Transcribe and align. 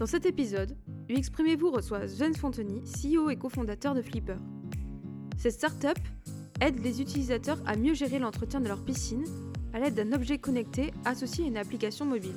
Dans 0.00 0.06
cet 0.06 0.24
épisode, 0.24 0.78
UXprimez-vous 1.10 1.70
reçoit 1.70 2.08
Sven 2.08 2.34
Fonteny, 2.34 2.80
CEO 2.80 3.28
et 3.28 3.36
cofondateur 3.36 3.94
de 3.94 4.00
Flipper. 4.00 4.36
Cette 5.36 5.52
startup 5.52 5.98
aide 6.62 6.82
les 6.82 7.02
utilisateurs 7.02 7.58
à 7.66 7.76
mieux 7.76 7.92
gérer 7.92 8.18
l'entretien 8.18 8.62
de 8.62 8.68
leur 8.68 8.82
piscine 8.82 9.26
à 9.74 9.78
l'aide 9.78 9.92
d'un 9.92 10.14
objet 10.14 10.38
connecté 10.38 10.94
associé 11.04 11.44
à 11.44 11.48
une 11.48 11.58
application 11.58 12.06
mobile. 12.06 12.36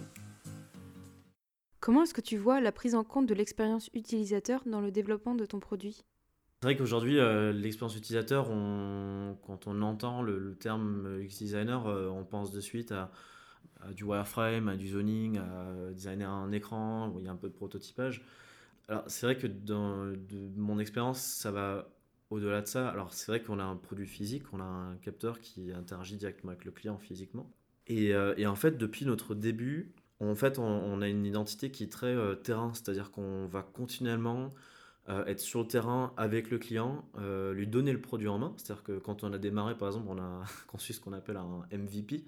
Comment 1.79 2.03
est-ce 2.03 2.13
que 2.13 2.19
tu 2.19 2.35
vois 2.35 2.59
la 2.59 2.73
prise 2.73 2.95
en 2.95 3.05
compte 3.05 3.27
de 3.27 3.33
l'expérience 3.33 3.89
utilisateur 3.93 4.63
dans 4.65 4.81
le 4.81 4.91
développement 4.91 5.33
de 5.33 5.45
ton 5.45 5.61
produit? 5.61 6.03
C'est 6.59 6.67
vrai 6.67 6.75
qu'aujourd'hui, 6.75 7.17
euh, 7.17 7.53
l'expérience 7.53 7.95
utilisateur, 7.95 8.47
quand 9.47 9.67
on 9.67 9.81
entend 9.83 10.21
le, 10.21 10.57
terme 10.59 11.21
UX 11.21 11.39
designer, 11.39 11.87
euh, 11.87 12.09
on 12.09 12.25
pense 12.25 12.51
de 12.51 12.59
suite 12.59 12.91
à, 12.91 13.09
du 13.95 14.03
wireframe, 14.03 14.75
du 14.77 14.89
zoning, 14.89 15.37
à 15.37 15.91
designer 15.91 16.29
un 16.29 16.51
écran, 16.51 17.09
où 17.09 17.19
il 17.19 17.25
y 17.25 17.27
a 17.27 17.31
un 17.31 17.35
peu 17.35 17.49
de 17.49 17.53
prototypage. 17.53 18.23
Alors 18.87 19.03
c'est 19.07 19.25
vrai 19.25 19.37
que 19.37 19.47
dans 19.47 20.13
mon 20.55 20.79
expérience, 20.79 21.21
ça 21.21 21.51
va 21.51 21.89
au-delà 22.29 22.61
de 22.61 22.67
ça. 22.67 22.89
Alors 22.89 23.13
c'est 23.13 23.31
vrai 23.31 23.41
qu'on 23.41 23.59
a 23.59 23.63
un 23.63 23.75
produit 23.75 24.07
physique, 24.07 24.43
on 24.53 24.59
a 24.59 24.63
un 24.63 24.95
capteur 24.97 25.39
qui 25.39 25.71
interagit 25.71 26.17
directement 26.17 26.51
avec 26.51 26.65
le 26.65 26.71
client 26.71 26.97
physiquement. 26.97 27.49
Et, 27.87 28.13
euh, 28.13 28.33
en 28.45 28.55
fait, 28.55 28.77
depuis 28.77 29.05
notre 29.05 29.35
début, 29.35 29.93
en 30.19 30.35
fait, 30.35 30.57
on, 30.57 31.01
a 31.01 31.07
une 31.07 31.25
identité 31.25 31.69
qui 31.69 31.83
est 31.83 31.91
très 31.91 32.07
euh, 32.07 32.35
terrain, 32.35 32.71
c'est-à-dire 32.73 33.11
qu'on 33.11 33.45
va 33.47 33.61
continuellement 33.61 34.53
euh, 35.09 35.25
être 35.25 35.41
sur 35.41 35.59
le 35.59 35.67
terrain 35.67 36.13
avec 36.15 36.49
le 36.49 36.59
client, 36.59 37.03
lui 37.53 37.67
donner 37.67 37.91
le 37.91 37.99
produit 37.99 38.29
en 38.29 38.39
main. 38.39 38.53
C'est-à-dire 38.57 38.83
que 38.83 38.99
quand 38.99 39.23
on 39.23 39.33
a 39.33 39.37
démarré, 39.37 39.75
par 39.75 39.89
exemple, 39.89 40.07
on 40.09 40.17
a 40.17 40.43
conçu 40.67 40.93
ce 40.93 41.01
qu'on 41.01 41.13
appelle 41.13 41.37
un 41.37 41.65
MVP, 41.71 42.23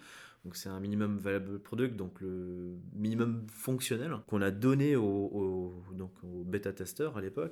donc 0.45 0.55
c'est 0.55 0.70
un 0.70 0.80
minimum 0.80 1.17
viable 1.17 1.59
product, 1.59 1.95
donc 1.95 2.22
le 2.22 2.77
minimum 2.94 3.45
fonctionnel 3.49 4.16
qu'on 4.27 4.41
a 4.41 4.52
donné 4.52 4.95
au, 4.95 5.73
donc 5.94 6.12
au 6.23 6.44
bêta 6.44 6.72
testeurs 6.72 7.17
à 7.17 7.22
l'époque. 7.22 7.52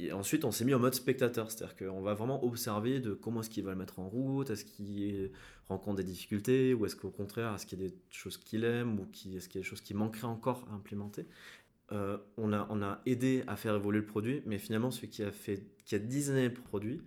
Et 0.00 0.12
ensuite, 0.12 0.44
on 0.44 0.52
s'est 0.52 0.64
mis 0.64 0.74
en 0.74 0.78
mode 0.78 0.94
spectateur, 0.94 1.50
c'est-à-dire 1.50 1.76
qu'on 1.76 2.02
va 2.02 2.14
vraiment 2.14 2.44
observer 2.44 3.00
de 3.00 3.14
comment 3.14 3.40
est-ce 3.40 3.50
qu'il 3.50 3.64
va 3.64 3.72
le 3.72 3.76
mettre 3.76 3.98
en 3.98 4.08
route, 4.08 4.48
est-ce 4.50 4.64
qu'il 4.64 5.32
rencontre 5.68 5.96
des 5.96 6.04
difficultés, 6.04 6.72
ou 6.74 6.86
est-ce 6.86 6.94
qu'au 6.94 7.10
contraire, 7.10 7.54
est-ce 7.54 7.66
qu'il 7.66 7.82
y 7.82 7.84
a 7.84 7.88
des 7.88 7.94
choses 8.10 8.36
qu'il 8.36 8.64
aime, 8.64 8.98
ou 9.00 9.06
est-ce 9.34 9.48
qu'il 9.48 9.58
y 9.58 9.58
a 9.58 9.62
des 9.62 9.68
choses 9.68 9.80
qui 9.80 9.94
manqueraient 9.94 10.28
encore 10.28 10.68
à 10.70 10.74
implémenter. 10.74 11.26
Euh, 11.90 12.18
on, 12.36 12.52
a, 12.52 12.66
on 12.70 12.80
a 12.82 13.00
aidé 13.06 13.42
à 13.46 13.56
faire 13.56 13.74
évoluer 13.74 14.00
le 14.00 14.06
produit, 14.06 14.42
mais 14.46 14.58
finalement, 14.58 14.90
celui 14.92 15.08
qui 15.08 15.22
a, 15.24 15.32
fait, 15.32 15.64
qui 15.84 15.96
a 15.96 15.98
designé 15.98 16.48
le 16.48 16.54
produit, 16.54 17.02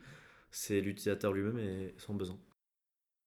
c'est 0.49 0.81
l'utilisateur 0.81 1.31
lui-même 1.31 1.59
et 1.59 1.93
son 1.97 2.13
besoin. 2.13 2.37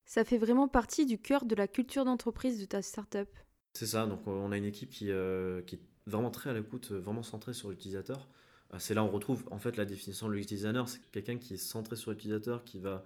Ça 0.05 0.25
fait 0.25 0.39
vraiment 0.39 0.69
partie 0.69 1.07
du 1.07 1.19
cœur 1.19 1.45
de 1.45 1.55
la 1.55 1.67
culture 1.67 2.05
d'entreprise 2.05 2.61
de 2.61 2.67
ta 2.67 2.83
startup. 2.83 3.29
C'est 3.73 3.87
ça, 3.87 4.07
donc 4.07 4.27
on 4.27 4.53
a 4.53 4.57
une 4.57 4.65
équipe 4.65 4.91
qui, 4.91 5.11
euh, 5.11 5.63
qui 5.63 5.77
est 5.77 5.81
vraiment 6.07 6.31
très 6.31 6.51
à 6.51 6.53
l'écoute, 6.53 6.91
vraiment 6.93 7.23
centrée 7.23 7.55
sur 7.55 7.71
l'utilisateur. 7.71 8.29
Euh, 8.73 8.77
c'est 8.79 8.95
là 8.95 9.03
on 9.03 9.11
retrouve 9.11 9.45
en 9.51 9.59
fait 9.59 9.77
la 9.77 9.85
définition 9.85 10.29
de 10.29 10.39
designer, 10.39 10.89
c'est 10.89 11.01
quelqu'un 11.11 11.39
qui 11.39 11.55
est 11.55 11.59
centré 11.59 11.97
sur 11.97 12.11
l'utilisateur, 12.13 12.65
qui 12.65 12.79
va 12.79 13.05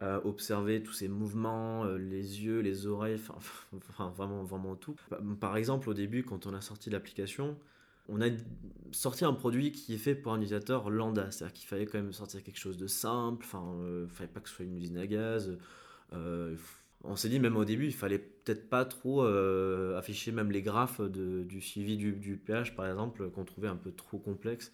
euh, 0.00 0.20
observer 0.24 0.82
tous 0.82 0.92
ses 0.92 1.08
mouvements, 1.08 1.84
les 1.84 2.42
yeux, 2.42 2.60
les 2.60 2.86
oreilles, 2.86 3.20
enfin 3.28 4.10
vraiment, 4.16 4.42
vraiment 4.42 4.74
tout. 4.74 4.96
Par 5.38 5.56
exemple, 5.56 5.88
au 5.88 5.94
début, 5.94 6.24
quand 6.24 6.46
on 6.46 6.54
a 6.54 6.60
sorti 6.60 6.90
l'application, 6.90 7.56
on 8.08 8.20
a 8.20 8.26
sorti 8.90 9.24
un 9.24 9.32
produit 9.32 9.70
qui 9.72 9.94
est 9.94 9.98
fait 9.98 10.14
pour 10.14 10.32
un 10.32 10.36
utilisateur 10.36 10.90
lambda, 10.90 11.30
c'est-à-dire 11.30 11.52
qu'il 11.52 11.68
fallait 11.68 11.86
quand 11.86 11.98
même 11.98 12.12
sortir 12.12 12.42
quelque 12.42 12.58
chose 12.58 12.76
de 12.76 12.86
simple, 12.86 13.44
enfin, 13.44 13.76
il 14.02 14.08
fallait 14.08 14.28
pas 14.28 14.40
que 14.40 14.48
ce 14.48 14.56
soit 14.56 14.64
une 14.64 14.76
usine 14.76 14.98
à 14.98 15.06
gaz, 15.06 15.48
euh, 15.48 15.58
on 17.04 17.16
s'est 17.16 17.28
dit 17.28 17.40
même 17.40 17.56
au 17.56 17.64
début, 17.64 17.86
il 17.86 17.94
fallait 17.94 18.18
peut-être 18.18 18.68
pas 18.68 18.84
trop 18.84 19.24
euh, 19.24 19.98
afficher 19.98 20.32
même 20.32 20.50
les 20.50 20.62
graphes 20.62 21.00
du 21.00 21.60
suivi 21.60 21.96
du, 21.96 22.12
du, 22.12 22.36
pH 22.36 22.74
par 22.74 22.86
exemple, 22.86 23.30
qu'on 23.30 23.44
trouvait 23.44 23.68
un 23.68 23.76
peu 23.76 23.92
trop 23.92 24.18
complexe, 24.18 24.72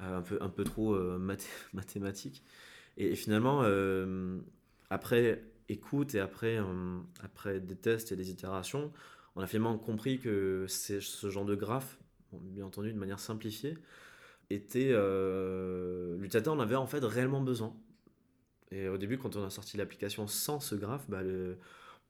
euh, 0.00 0.18
un, 0.18 0.22
peu, 0.22 0.38
un 0.40 0.48
peu 0.48 0.64
trop 0.64 0.96
mathématique. 1.72 2.42
Et, 2.96 3.14
finalement, 3.14 3.64
après 4.90 5.44
écoute 5.68 6.14
et 6.16 6.20
après, 6.20 6.58
après 7.22 7.60
des 7.60 7.76
tests 7.76 8.10
et 8.12 8.16
des 8.16 8.30
itérations, 8.30 8.92
on 9.36 9.40
a 9.40 9.46
finalement 9.46 9.78
compris 9.78 10.18
que 10.18 10.66
ce 10.68 11.30
genre 11.30 11.44
de 11.44 11.54
graphe, 11.54 11.98
bien 12.32 12.66
entendu 12.66 12.92
de 12.92 12.98
manière 12.98 13.20
simplifiée, 13.20 13.78
était 14.50 14.92
l'utilisateur 16.18 16.54
en 16.54 16.60
avait 16.60 16.74
en 16.74 16.88
fait 16.88 17.04
réellement 17.04 17.40
besoin. 17.40 17.72
Et 18.70 18.88
au 18.88 18.98
début, 18.98 19.18
quand 19.18 19.36
on 19.36 19.44
a 19.44 19.50
sorti 19.50 19.76
l'application 19.76 20.26
sans 20.26 20.60
ce 20.60 20.74
graphe, 20.74 21.04
bah, 21.08 21.22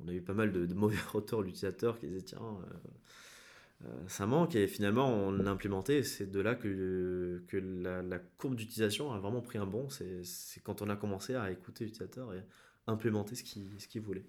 on 0.00 0.08
a 0.08 0.12
eu 0.12 0.20
pas 0.20 0.34
mal 0.34 0.52
de, 0.52 0.72
mauvais 0.74 0.96
retours 1.12 1.42
l'utilisateur 1.42 1.98
qui 1.98 2.06
disaient 2.06 2.22
tiens, 2.22 2.38
euh, 2.42 3.86
euh, 3.86 4.08
ça 4.08 4.26
manque. 4.26 4.54
Et 4.56 4.68
finalement, 4.68 5.08
on 5.08 5.32
l'a 5.32 5.50
implémenté. 5.50 6.02
C'est 6.02 6.30
de 6.30 6.40
là 6.40 6.54
que, 6.54 7.42
que 7.48 7.56
la, 7.56 8.18
courbe 8.38 8.54
d'utilisation 8.54 9.12
a 9.12 9.18
vraiment 9.18 9.40
pris 9.40 9.58
un 9.58 9.66
bond. 9.66 9.88
C'est 9.88 10.60
quand 10.62 10.82
on 10.82 10.90
a 10.90 10.96
commencé 10.96 11.34
à 11.34 11.50
écouter 11.50 11.84
l'utilisateur 11.84 12.34
et 12.34 12.42
implémenter 12.86 13.34
ce 13.34 13.42
qu'il 13.42 14.02
voulait. 14.02 14.26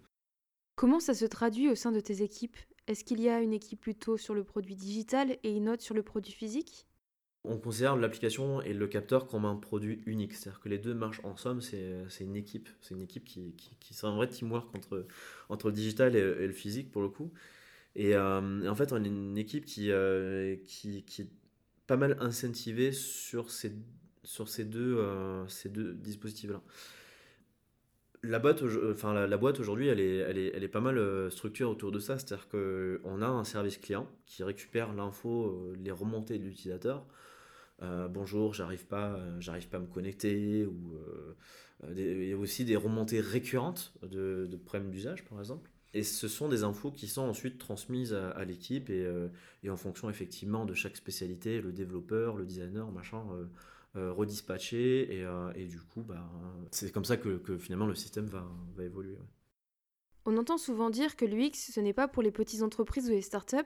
Comment 0.76 1.00
ça 1.00 1.14
se 1.14 1.26
traduit 1.26 1.70
au 1.70 1.76
sein 1.76 1.92
de 1.92 2.00
tes 2.00 2.24
équipes? 2.24 2.58
Est-ce 2.88 3.04
qu'il 3.04 3.22
y 3.22 3.30
a 3.30 3.42
une 3.42 3.54
équipe 3.54 3.82
plutôt 3.82 4.18
sur 4.18 4.34
le 4.34 4.44
produit 4.44 4.76
digital 4.76 5.38
et 5.44 5.52
une 5.52 5.70
autre 5.70 5.84
sur 5.84 5.94
le 5.94 6.02
produit 6.02 6.34
physique? 6.34 6.88
On 7.44 7.58
considère 7.58 7.96
l'application 7.96 8.62
et 8.62 8.74
le 8.74 8.88
capteur 8.88 9.28
comme 9.28 9.46
un 9.46 9.56
produit 9.56 10.04
unique. 10.06 10.34
C'est-à-dire 10.34 10.60
que 10.60 10.70
les 10.70 10.78
deux 10.78 10.94
marchent 10.94 11.22
en 11.24 11.36
somme, 11.36 11.62
c'est 11.62 12.06
une 12.20 12.36
équipe. 12.36 12.70
C'est 12.82 12.94
une 12.94 13.02
équipe 13.02 13.26
qui, 13.26 13.54
qui, 13.58 13.76
qui 13.80 14.06
un 14.06 14.16
vrai 14.16 14.28
teamwork 14.28 14.76
entre, 14.76 15.08
entre 15.50 15.68
le 15.68 15.74
digital 15.74 16.16
et, 16.16 16.48
le 16.48 16.54
physique 16.54 16.92
pour 16.92 17.02
le 17.02 17.10
coup. 17.10 17.32
Euh, 17.98 18.62
et, 18.64 18.70
en 18.70 18.76
fait, 18.76 18.94
on 18.94 19.04
est 19.04 19.08
une 19.08 19.38
équipe 19.38 19.66
qui, 19.66 19.92
euh, 19.92 20.56
qui, 20.68 21.04
qui, 21.04 21.24
est 21.24 21.30
pas 21.88 21.98
mal 21.98 22.16
incentivée 22.20 22.92
sur 22.92 23.50
ces, 23.50 23.74
sur 24.24 24.48
ces 24.48 24.64
deux, 24.64 24.98
euh, 25.00 25.44
deux 25.66 25.94
dispositifs-là. 25.96 26.62
La 28.24 28.38
boîte, 28.38 28.62
enfin, 28.92 29.14
la, 29.26 29.38
boîte 29.38 29.60
aujourd'hui, 29.60 29.88
elle 29.88 30.00
est, 30.00 30.18
elle, 30.18 30.38
est, 30.38 30.52
elle 30.54 30.64
est 30.64 30.68
pas 30.68 30.80
mal 30.80 31.32
structurée 31.32 31.72
autour 31.72 31.92
de 31.92 31.98
ça. 31.98 32.20
C'est-à-dire 32.20 32.48
qu'on 32.50 33.22
a 33.24 33.28
un 33.28 33.44
service 33.44 33.80
client 33.80 34.08
qui 34.28 34.44
récupère 34.44 34.94
l'info, 34.94 35.74
les 35.84 35.90
remontées 35.90 36.38
de 36.38 36.44
l'utilisateur 36.44 37.04
euh, 37.82 38.08
bonjour, 38.08 38.54
j'arrive 38.54 38.86
pas, 38.86 39.14
euh, 39.14 39.40
j'arrive 39.40 39.68
pas 39.68 39.78
à 39.78 39.80
me 39.80 39.88
connecter, 39.88 40.66
ou 40.66 40.96
euh, 40.96 41.36
il 41.96 42.30
y 42.30 42.34
a 42.34 42.38
aussi 42.38 42.64
des 42.64 42.76
remontées 42.76 43.22
récurrentes 43.22 43.94
de, 44.04 44.48
de 44.50 44.58
problèmes 44.58 44.92
d'usage, 44.92 45.26
par 45.26 45.40
exemple. 45.40 45.72
Et 45.94 46.04
ce 46.04 46.28
sont 46.28 46.48
des 46.48 46.64
infos 46.64 46.92
qui 46.92 47.08
sont 47.08 47.24
ensuite 47.24 47.58
transmises 47.58 48.14
à, 48.14 48.46
l'équipe 48.46 48.90
et, 48.90 49.06
en 49.70 49.76
fonction 49.76 50.10
effectivement 50.10 50.66
de 50.66 50.74
chaque 50.74 50.96
spécialité, 50.96 51.60
le 51.60 51.74
développeur, 51.74 52.38
le 52.38 52.46
designer, 52.46 52.90
machin, 52.92 53.26
redispatché. 53.96 55.22
Et, 55.56 55.66
du 55.66 55.82
coup, 55.82 56.02
bah, 56.02 56.32
c'est 56.72 56.94
comme 56.94 57.04
ça 57.04 57.18
que, 57.18 57.58
finalement 57.58 57.88
le 57.88 57.96
système 57.96 58.28
va, 58.28 58.48
va 58.78 58.86
évoluer. 58.86 59.18
On 60.26 60.38
entend 60.38 60.58
souvent 60.58 60.90
dire 60.90 61.18
que 61.18 61.26
l'UX, 61.26 61.72
ce 61.74 61.80
n'est 61.82 61.94
pas 61.94 62.08
pour 62.08 62.24
les 62.24 62.32
petites 62.32 62.62
entreprises 62.62 63.10
ou 63.10 63.12
les 63.12 63.22
startups, 63.22 63.58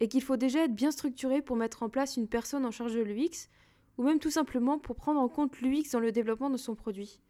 et 0.00 0.08
qu'il 0.08 0.22
faut 0.22 0.36
déjà 0.36 0.64
être 0.64 0.74
bien 0.74 0.90
structuré 0.90 1.42
pour 1.42 1.56
mettre 1.56 1.82
en 1.82 1.88
place 1.88 2.16
une 2.16 2.28
personne 2.28 2.64
en 2.64 2.70
charge 2.70 2.94
de 2.94 3.00
l'UX, 3.00 3.48
ou 3.96 4.04
même 4.04 4.18
tout 4.18 4.30
simplement 4.30 4.78
pour 4.78 4.96
prendre 4.96 5.20
en 5.20 5.28
compte 5.28 5.60
l'UX 5.60 5.90
dans 5.92 6.00
le 6.00 6.12
développement 6.12 6.50
de 6.50 6.56
son 6.56 6.74
produit. 6.74 7.20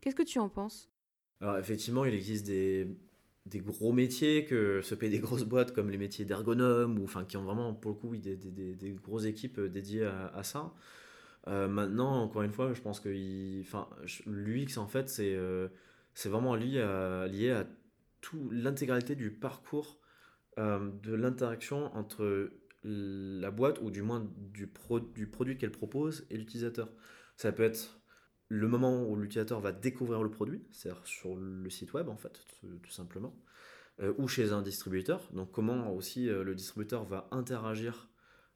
Qu'est-ce 0.00 0.16
que 0.16 0.22
tu 0.22 0.38
en 0.38 0.48
penses? 0.48 0.90
Alors 1.40 1.56
effectivement, 1.58 2.04
il 2.04 2.14
existe 2.14 2.46
des, 2.46 2.88
gros 3.46 3.92
métiers 3.92 4.44
que 4.44 4.82
se 4.82 4.94
paient 4.94 5.08
des 5.08 5.20
grosses 5.20 5.44
boîtes 5.44 5.72
comme 5.72 5.90
les 5.90 5.98
métiers 5.98 6.24
d'ergonome, 6.24 6.98
ou 6.98 7.06
qui 7.24 7.36
ont 7.36 7.44
vraiment 7.44 7.74
pour 7.74 7.92
le 7.92 7.96
coup 7.96 8.16
des, 8.16 8.36
des, 8.36 8.90
grosses 9.02 9.24
équipes 9.24 9.60
dédiées 9.60 10.04
à, 10.04 10.42
ça. 10.42 10.74
Euh, 11.46 11.66
maintenant, 11.66 12.22
encore 12.22 12.42
une 12.42 12.52
fois, 12.52 12.74
je 12.74 12.80
pense 12.82 13.00
que 13.00 13.08
l'UX 13.08 14.76
en 14.76 14.86
fait 14.86 15.08
c'est 15.08 15.34
euh, 15.34 15.68
c'est 16.12 16.28
vraiment 16.28 16.56
lié 16.56 16.80
à, 16.80 17.26
lié 17.28 17.62
l'intégralité 18.50 19.14
du 19.14 19.30
parcours 19.30 19.98
euh, 20.58 20.90
de 21.04 21.14
l'interaction 21.14 21.94
entre 21.94 22.50
la 22.82 23.50
boîte, 23.52 23.80
ou 23.80 23.90
du 23.90 24.02
moins 24.02 24.28
du, 24.38 24.68
du 25.14 25.26
produit 25.28 25.56
qu'elle 25.56 25.70
propose, 25.70 26.26
et 26.30 26.36
l'utilisateur. 26.36 26.92
Ça 27.36 27.52
peut 27.52 27.62
être 27.62 28.00
le 28.48 28.66
moment 28.66 29.04
où 29.04 29.14
l'utilisateur 29.14 29.60
va 29.60 29.70
découvrir 29.70 30.22
le 30.22 30.30
produit, 30.30 30.60
c'est-à-dire 30.72 31.06
sur 31.06 31.36
le 31.36 31.70
site 31.70 31.92
web 31.92 32.08
en 32.08 32.16
fait, 32.16 32.44
tout, 32.82 32.90
simplement, 32.90 33.36
euh, 34.00 34.14
ou 34.18 34.26
chez 34.26 34.52
un 34.52 34.62
distributeur. 34.62 35.28
Donc 35.32 35.52
comment 35.52 35.94
aussi 35.94 36.28
euh, 36.28 36.42
le 36.42 36.56
distributeur 36.56 37.04
va 37.04 37.28
interagir 37.30 38.08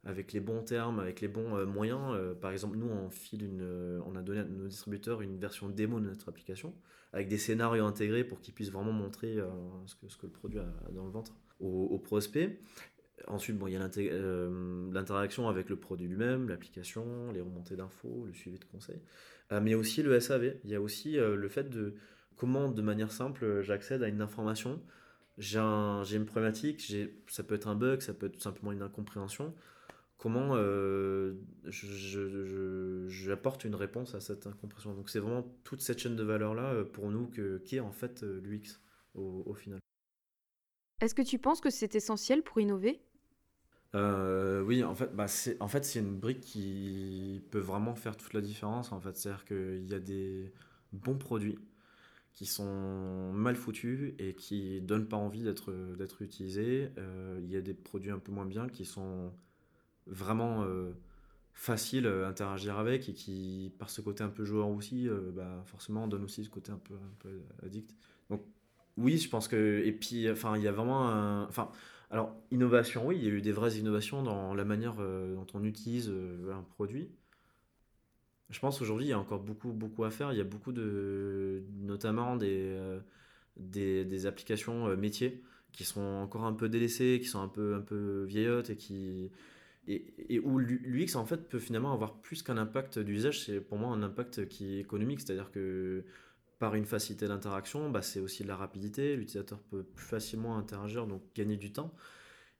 avec 0.02 0.32
les 0.32 0.40
bons 0.40 0.62
termes, 0.62 0.98
avec 0.98 1.20
les 1.20 1.28
bons 1.28 1.64
moyens. 1.66 2.16
par 2.40 2.50
exemple, 2.50 2.76
nous, 2.76 2.88
on, 2.88 3.10
file 3.10 3.44
une, 3.44 4.02
on 4.04 4.16
a 4.16 4.22
donné 4.22 4.40
à 4.40 4.44
nos 4.44 4.66
distributeurs 4.66 5.22
une 5.22 5.38
version 5.38 5.68
démo 5.68 6.00
de 6.00 6.06
notre 6.06 6.28
application, 6.28 6.74
avec 7.12 7.28
des 7.28 7.38
scénarios 7.38 7.84
intégrés 7.84 8.24
pour 8.24 8.40
qu'ils 8.40 8.54
puissent 8.54 8.72
vraiment 8.72 8.90
montrer 8.90 9.38
ce, 9.86 9.94
que, 9.94 10.08
ce 10.08 10.16
que 10.16 10.26
le 10.26 10.32
produit 10.32 10.58
a 10.58 10.66
dans 10.90 11.04
le 11.04 11.12
ventre 11.12 11.36
au, 11.62 11.98
prospect. 11.98 12.58
Ensuite, 13.28 13.56
bon, 13.56 13.68
il 13.68 13.74
y 13.74 13.76
a 13.76 13.88
euh, 13.98 14.90
l'interaction 14.92 15.48
avec 15.48 15.68
le 15.68 15.76
produit 15.76 16.08
lui-même, 16.08 16.48
l'application, 16.48 17.30
les 17.32 17.40
remontées 17.40 17.76
d'infos, 17.76 18.24
le 18.26 18.32
suivi 18.32 18.58
de 18.58 18.64
conseils. 18.64 19.00
Euh, 19.52 19.60
mais 19.60 19.74
aussi 19.74 20.02
le 20.02 20.18
SAV. 20.18 20.56
Il 20.64 20.70
y 20.70 20.74
a 20.74 20.80
aussi 20.80 21.18
euh, 21.18 21.36
le 21.36 21.48
fait 21.48 21.70
de 21.70 21.94
comment, 22.36 22.68
de 22.68 22.82
manière 22.82 23.12
simple, 23.12 23.62
j'accède 23.62 24.02
à 24.02 24.08
une 24.08 24.22
information. 24.22 24.82
J'ai 25.38 25.58
un, 25.58 26.02
une 26.04 26.26
problématique, 26.26 26.92
ça 27.28 27.42
peut 27.42 27.54
être 27.54 27.68
un 27.68 27.74
bug, 27.74 28.00
ça 28.00 28.12
peut 28.12 28.26
être 28.26 28.34
tout 28.34 28.40
simplement 28.40 28.72
une 28.72 28.82
incompréhension. 28.82 29.54
comment 30.18 30.56
j'apporte 33.08 33.64
une 33.64 33.74
réponse 33.74 34.14
à 34.14 34.20
cette 34.20 34.46
incompréhension? 34.46 34.94
Donc 34.94 35.08
c'est 35.08 35.20
vraiment 35.20 35.56
toute 35.64 35.80
cette 35.80 35.98
chaîne 36.00 36.16
de 36.16 36.22
valeur-là 36.22 36.84
pour 36.92 37.10
nous 37.10 37.28
que, 37.28 37.58
qui 37.58 37.76
est 37.76 37.80
en 37.80 37.92
fait 37.92 38.22
l'UX 38.22 38.80
au, 39.14 39.54
final. 39.54 39.80
Est-ce 41.02 41.16
que 41.16 41.22
tu 41.22 41.38
penses 41.38 41.60
que 41.60 41.68
c'est 41.68 41.96
essentiel 41.96 42.42
pour 42.42 42.60
innover? 42.60 43.00
Oui, 43.94 44.84
en 44.84 44.94
fait, 44.94 45.14
bah, 45.14 45.28
c'est 45.28 45.60
en 45.60 45.68
fait 45.68 45.96
une 45.96 46.16
brique 46.16 46.40
qui 46.40 47.42
peut 47.50 47.58
vraiment 47.58 47.94
faire 47.94 48.16
toute 48.16 48.32
la 48.32 48.40
différence. 48.40 48.92
En 48.92 49.00
fait, 49.00 49.16
c'est-à-dire 49.16 49.44
qu'il 49.44 49.90
y 49.90 49.94
a 49.94 49.98
des 49.98 50.52
bons 50.92 51.18
produits 51.18 51.58
qui 52.32 52.46
sont 52.46 53.32
mal 53.32 53.56
foutus 53.56 54.14
et 54.18 54.34
qui 54.34 54.80
donnent 54.80 55.08
pas 55.08 55.16
envie 55.16 55.42
d'être 55.42 56.22
utilisés. 56.22 56.90
Euh, 56.98 57.40
il 57.42 57.50
y 57.50 57.56
a 57.56 57.60
des 57.60 57.74
produits 57.74 58.10
un 58.10 58.18
peu 58.18 58.32
moins 58.32 58.46
bien 58.46 58.68
qui 58.68 58.84
sont 58.84 59.32
vraiment 60.06 60.64
euh, 60.64 60.92
faciles 61.52 62.06
à 62.06 62.28
interagir 62.28 62.78
avec 62.78 63.08
et 63.08 63.14
qui, 63.14 63.72
par 63.78 63.90
ce 63.90 64.00
côté 64.00 64.24
un 64.24 64.30
peu 64.30 64.44
joueur 64.44 64.68
aussi, 64.68 65.08
euh, 65.08 65.32
bah, 65.32 65.62
forcément 65.66 66.08
donnent 66.08 66.24
aussi 66.24 66.44
ce 66.44 66.50
côté 66.50 66.72
un 66.72 66.78
peu, 66.78 66.94
un 66.94 67.16
peu 67.18 67.42
addict. 67.64 67.94
Oui, 68.96 69.18
je 69.18 69.28
pense 69.28 69.48
que 69.48 69.82
et 69.84 69.92
puis 69.92 70.30
enfin 70.30 70.56
il 70.56 70.62
y 70.62 70.68
a 70.68 70.72
vraiment 70.72 71.44
enfin 71.48 71.70
alors 72.10 72.34
innovation 72.50 73.06
oui, 73.06 73.16
il 73.18 73.24
y 73.24 73.28
a 73.28 73.30
eu 73.30 73.42
des 73.42 73.52
vraies 73.52 73.76
innovations 73.78 74.22
dans 74.22 74.54
la 74.54 74.64
manière 74.64 74.94
dont 74.96 75.46
on 75.54 75.64
utilise 75.64 76.12
un 76.50 76.62
produit. 76.62 77.10
Je 78.52 78.58
pense 78.60 78.82
aujourd'hui, 78.82 79.06
il 79.06 79.08
y 79.08 79.14
a 79.14 79.18
encore 79.18 79.40
beaucoup, 79.40 79.72
beaucoup 79.72 80.04
à 80.04 80.10
faire. 80.10 80.30
Il 80.32 80.38
y 80.38 80.40
a 80.40 80.44
beaucoup 80.44 80.72
de, 80.72 81.64
notamment 81.80 82.36
des, 82.36 82.76
euh, 82.76 83.00
des, 83.56 84.26
applications 84.26 84.88
euh, 84.88 84.96
métiers 84.96 85.42
qui 85.72 85.84
sont 85.84 86.02
encore 86.02 86.44
un 86.44 86.52
peu 86.52 86.68
délaissées, 86.68 87.18
qui 87.22 87.28
sont 87.28 87.40
un 87.40 87.48
peu, 87.48 87.74
un 87.74 87.80
peu 87.80 88.24
vieillottes 88.24 88.68
et 88.68 88.76
qui, 88.76 89.30
et, 89.88 90.38
où 90.40 90.58
l'UX 90.58 91.16
en 91.16 91.24
fait 91.24 91.48
peut 91.48 91.58
finalement 91.58 91.94
avoir 91.94 92.20
plus 92.20 92.42
qu'un 92.42 92.58
impact 92.58 92.98
d'usage, 92.98 93.42
c'est 93.44 93.60
pour 93.60 93.78
moi 93.78 93.88
un 93.88 94.02
impact 94.02 94.46
qui 94.48 94.76
est 94.76 94.80
économique, 94.80 95.20
c'est-à-dire 95.20 95.50
que 95.50 96.04
par 96.62 96.76
une 96.76 96.86
facilité 96.86 97.26
d'interaction, 97.26 97.90
bah, 97.90 98.02
c'est 98.02 98.20
aussi 98.20 98.44
de 98.44 98.48
la 98.48 98.54
rapidité, 98.54 99.16
l'utilisateur 99.16 99.58
peut 99.58 99.82
plus 99.82 100.06
facilement 100.06 100.56
interagir, 100.56 101.08
donc 101.08 101.20
gagner 101.34 101.56
du 101.56 101.72
temps, 101.72 101.92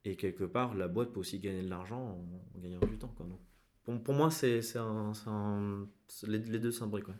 et 0.04 0.16
quelque 0.16 0.42
part 0.42 0.74
la 0.74 0.88
boîte 0.88 1.12
peut 1.12 1.20
aussi 1.20 1.38
gagner 1.38 1.62
de 1.62 1.68
l'argent 1.68 2.18
en, 2.56 2.58
gagnant 2.58 2.80
du 2.80 2.98
temps. 2.98 3.14
Quoi. 3.16 3.28
Pour, 4.00 4.12
moi, 4.12 4.32
c'est 4.32 4.60
les, 6.24 6.58
deux 6.58 6.72
s'imbriquent. 6.72 7.14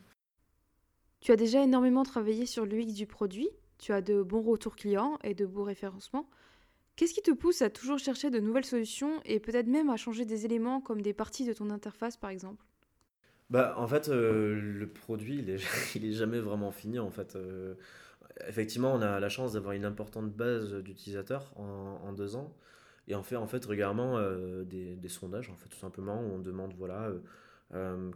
Tu 1.21 1.31
as 1.31 1.37
déjà 1.37 1.63
énormément 1.63 2.03
travaillé 2.03 2.45
sur 2.45 2.65
l'UX 2.65 2.93
du 2.93 3.07
produit, 3.07 3.47
tu 3.77 3.93
as 3.93 4.01
de 4.01 4.21
bons 4.21 4.41
retours 4.41 4.75
clients 4.75 5.17
et 5.23 5.33
de 5.33 5.45
beaux 5.45 5.63
référencements. 5.63 6.29
Qu'est-ce 6.97 7.13
qui 7.13 7.21
te 7.21 7.31
pousse 7.31 7.61
à 7.61 7.69
toujours 7.69 7.97
chercher 7.97 8.29
de 8.29 8.41
nouvelles 8.41 8.65
solutions 8.65 9.21
et 9.23 9.39
peut-être 9.39 9.67
même 9.67 9.89
à 9.89 9.95
changer 9.95 10.25
des 10.25 10.43
éléments 10.43 10.81
comme 10.81 11.01
des 11.01 11.13
parties 11.13 11.45
de 11.45 11.53
ton 11.53 11.69
interface 11.69 12.17
par 12.17 12.29
exemple? 12.29 12.65
Bah, 13.49 13.75
En 13.77 13.87
fait, 13.87 14.09
euh, 14.09 14.59
le 14.59 14.87
produit, 14.87 15.39
il 15.39 15.49
est, 15.49 15.61
il 15.95 16.05
est 16.05 16.13
jamais 16.13 16.39
vraiment 16.39 16.71
fini. 16.71 16.99
En 16.99 17.09
fait. 17.09 17.35
Euh, 17.35 17.75
effectivement, 18.47 18.93
on 18.93 19.01
a 19.01 19.19
la 19.19 19.29
chance 19.29 19.53
d'avoir 19.53 19.73
une 19.73 19.85
importante 19.85 20.31
base 20.31 20.73
d'utilisateurs 20.75 21.53
en, 21.57 22.13
deux 22.13 22.35
ans. 22.35 22.55
Et 23.07 23.15
on 23.15 23.23
fait 23.23 23.35
en 23.35 23.47
fait 23.47 23.63
régulièrement 23.65 24.17
euh, 24.17 24.63
des, 24.63 25.09
sondages, 25.09 25.49
en 25.49 25.55
fait, 25.55 25.69
tout 25.69 25.77
simplement, 25.77 26.21
où 26.21 26.33
on 26.33 26.39
demande 26.39 26.73
voilà, 26.77 27.11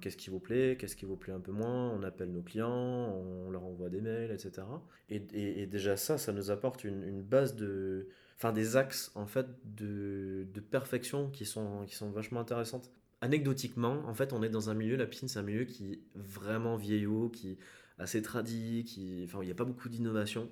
qu'est-ce 0.01 0.18
qui 0.18 0.29
vous 0.29 0.39
plaît, 0.39 0.77
qu'est-ce 0.79 0.95
qui 0.95 1.06
vous 1.06 1.18
plaît 1.18 1.33
un 1.33 1.39
peu 1.39 1.51
moins, 1.51 1.89
on 1.91 2.03
appelle 2.03 2.31
nos 2.31 2.41
clients, 2.41 2.69
on 2.69 3.50
leur 3.50 3.63
envoie 3.63 3.89
des 3.89 4.01
mails, 4.01 4.31
etc. 4.31 4.63
Et, 5.09 5.21
et, 5.33 5.68
déjà 5.68 5.97
ça, 5.97 6.18
ça 6.18 6.31
nous 6.31 6.51
apporte 6.51 6.83
une, 6.83 7.03
une, 7.03 7.21
base 7.21 7.56
de... 7.56 8.07
Enfin, 8.38 8.53
des 8.53 8.77
axes, 8.77 9.12
en 9.15 9.25
fait, 9.25 9.47
de, 9.65 10.47
de 10.53 10.59
perfection 10.62 11.30
qui 11.31 11.45
sont, 11.45 11.85
qui 11.85 11.95
sont 11.95 12.12
vachement 12.12 12.39
intéressantes. 12.39 12.91
Anecdotiquement, 13.21 14.03
en 14.05 14.13
fait, 14.13 14.33
on 14.33 14.43
est 14.43 14.49
dans 14.49 14.69
un 14.69 14.73
milieu, 14.75 14.95
la 14.95 15.07
piscine, 15.07 15.27
c'est 15.27 15.39
un 15.39 15.43
milieu 15.43 15.65
qui 15.65 15.93
est 15.93 15.99
vraiment 16.15 16.75
vieillot, 16.75 17.29
qui 17.29 17.51
est 17.51 17.57
assez 17.97 18.21
tradit, 18.21 18.83
qui... 18.85 19.23
Enfin, 19.25 19.39
il 19.41 19.45
n'y 19.45 19.51
a 19.51 19.55
pas 19.55 19.65
beaucoup 19.65 19.89
d'innovation. 19.89 20.49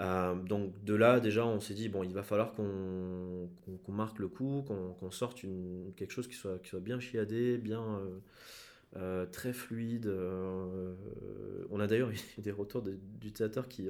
Euh, 0.00 0.34
donc 0.34 0.82
de 0.84 0.94
là, 0.94 1.20
déjà, 1.20 1.46
on 1.46 1.60
s'est 1.60 1.74
dit, 1.74 1.88
bon, 1.88 2.02
il 2.02 2.14
va 2.14 2.22
falloir 2.22 2.52
qu'on 2.52 3.48
marque 3.88 4.18
le 4.18 4.28
coup, 4.28 4.64
qu'on 4.66 5.10
sorte 5.10 5.44
quelque 5.96 6.12
chose 6.12 6.28
qui 6.28 6.34
soit, 6.34 6.58
qui 6.58 6.70
soit 6.70 6.80
bien 6.80 7.00
chiadé, 7.00 7.58
bien 7.58 7.82
euh, 7.82 8.18
euh, 8.96 9.26
très 9.26 9.52
fluide. 9.52 10.10
on 11.70 11.80
a 11.80 11.86
d'ailleurs 11.86 12.10
eu 12.38 12.40
des 12.40 12.52
retours 12.52 12.82
d'utilisateurs 12.82 13.68
qui... 13.68 13.88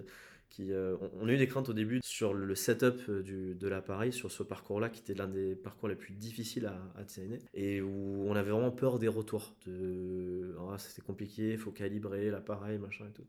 qui 0.50 0.72
on, 1.20 1.28
a 1.28 1.32
eu 1.32 1.36
des 1.36 1.46
craintes 1.46 1.68
au 1.68 1.72
début 1.72 2.00
sur 2.02 2.34
le 2.34 2.54
setup 2.54 3.10
du, 3.22 3.54
de 3.54 3.68
l'appareil, 3.68 4.12
sur 4.12 4.30
ce 4.30 4.42
parcours-là, 4.42 4.90
qui 4.90 5.00
était 5.00 5.14
l'un 5.14 5.28
des 5.28 5.54
parcours 5.54 5.88
les 5.88 5.94
plus 5.94 6.12
difficiles 6.12 6.66
à, 6.66 6.76
à 6.98 7.04
designer, 7.04 7.40
et 7.54 7.80
où 7.80 8.26
on 8.28 8.34
avait 8.34 8.50
vraiment 8.50 8.72
peur 8.72 8.98
des 8.98 9.08
retours. 9.08 9.54
Ah, 9.66 10.76
c'était 10.78 11.02
compliqué, 11.02 11.52
il 11.52 11.58
faut 11.58 11.70
calibrer 11.70 12.30
l'appareil, 12.30 12.78
machin 12.78 13.06
et 13.08 13.12
tout. 13.12 13.26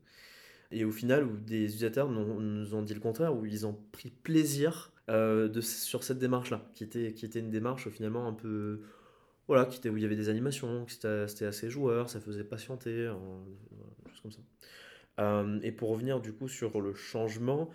Et 0.72 0.84
au 0.84 0.90
final, 0.90 1.24
où 1.24 1.36
des 1.36 1.64
utilisateurs 1.64 2.08
nous 2.10 2.74
ont 2.74 2.82
dit 2.82 2.94
le 2.94 3.00
contraire, 3.00 3.36
où 3.36 3.44
ils 3.44 3.66
ont 3.66 3.78
pris 3.92 4.10
plaisir 4.10 4.92
euh, 5.10 5.60
sur 5.60 6.02
cette 6.02 6.18
démarche-là, 6.18 6.64
qui 6.74 6.84
était, 6.84 7.38
une 7.38 7.50
démarche 7.50 7.88
finalement 7.90 8.26
un 8.26 8.32
peu. 8.32 8.80
Voilà, 9.48 9.66
qui 9.66 9.78
était, 9.78 9.90
où 9.90 9.96
il 9.98 10.02
y 10.02 10.06
avait 10.06 10.16
des 10.16 10.30
animations, 10.30 10.86
c'était 10.88 11.44
assez 11.44 11.68
joueur, 11.68 12.08
ça 12.08 12.20
faisait 12.20 12.44
patienter, 12.44 13.06
hein, 13.06 13.18
des 14.04 14.10
choses 14.10 14.20
comme 14.22 14.32
ça. 14.32 14.40
Euh, 15.20 15.60
et 15.62 15.72
pour 15.72 15.90
revenir 15.90 16.20
du 16.20 16.32
coup 16.32 16.48
sur 16.48 16.80
le 16.80 16.94
changement, 16.94 17.70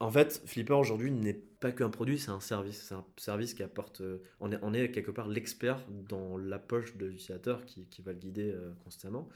en 0.00 0.10
fait, 0.10 0.42
Flipper 0.46 0.74
aujourd'hui 0.74 1.10
n'est 1.10 1.34
pas 1.34 1.72
qu'un 1.72 1.90
produit, 1.90 2.18
c'est 2.18 2.30
un 2.30 2.40
service. 2.40 2.82
C'est 2.82 2.94
un 2.94 3.04
service 3.16 3.54
qui 3.54 3.62
apporte. 3.62 4.00
Euh, 4.00 4.22
on, 4.40 4.74
est, 4.74 4.90
quelque 4.90 5.10
part 5.10 5.28
l'expert 5.28 5.84
dans 6.08 6.36
la 6.36 6.58
poche 6.58 6.96
de 6.96 7.06
l'utilisateur 7.06 7.64
qui, 7.64 8.02
va 8.02 8.12
le 8.12 8.18
guider 8.18 8.54
constamment. 8.84 9.28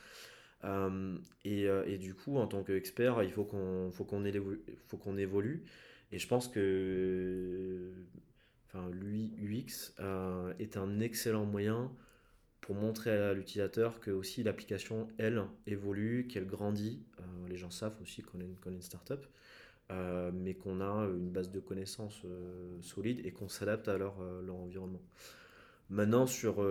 Euh, 0.64 1.16
et, 1.44 1.66
euh, 1.66 1.84
et, 1.86 1.98
du 1.98 2.14
coup, 2.14 2.38
en 2.38 2.46
tant 2.46 2.62
qu'expert, 2.62 3.22
il 3.22 3.32
faut 3.32 3.44
qu'on 3.44 3.90
qu'on 3.90 4.24
faut 4.86 4.96
qu'on 4.96 5.16
évolue. 5.16 5.64
Et 6.12 6.18
je 6.18 6.28
pense 6.28 6.48
que 6.48 7.90
enfin, 8.68 8.88
l'UX 8.90 9.94
euh, 10.00 10.52
est 10.58 10.76
un 10.76 11.00
excellent 11.00 11.46
moyen 11.46 11.90
pour 12.62 12.74
montrer 12.74 13.10
à 13.10 13.34
l'utilisateur 13.34 14.00
que 14.00 14.10
aussi 14.10 14.42
l'application, 14.42 15.08
elle, 15.18 15.44
évolue, 15.66 16.26
qu'elle 16.28 16.46
grandit. 16.46 17.04
les 17.48 17.56
gens 17.58 17.70
savent 17.70 18.00
aussi 18.00 18.22
qu'on 18.22 18.40
est, 18.40 18.48
une, 18.66 18.80
startup, 18.80 19.26
mais 20.32 20.54
qu'on 20.54 20.80
a 20.80 21.06
une 21.06 21.30
base 21.30 21.50
de 21.50 21.60
connaissances 21.60 22.22
solide 22.80 23.20
et 23.26 23.32
qu'on 23.32 23.48
s'adapte 23.48 23.88
à 23.88 23.98
leur, 23.98 24.20
environnement. 24.48 25.02
Maintenant, 25.90 26.26
sur, 26.26 26.64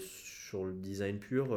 sur 0.00 0.64
le 0.64 0.72
design 0.72 1.18
pur, 1.18 1.54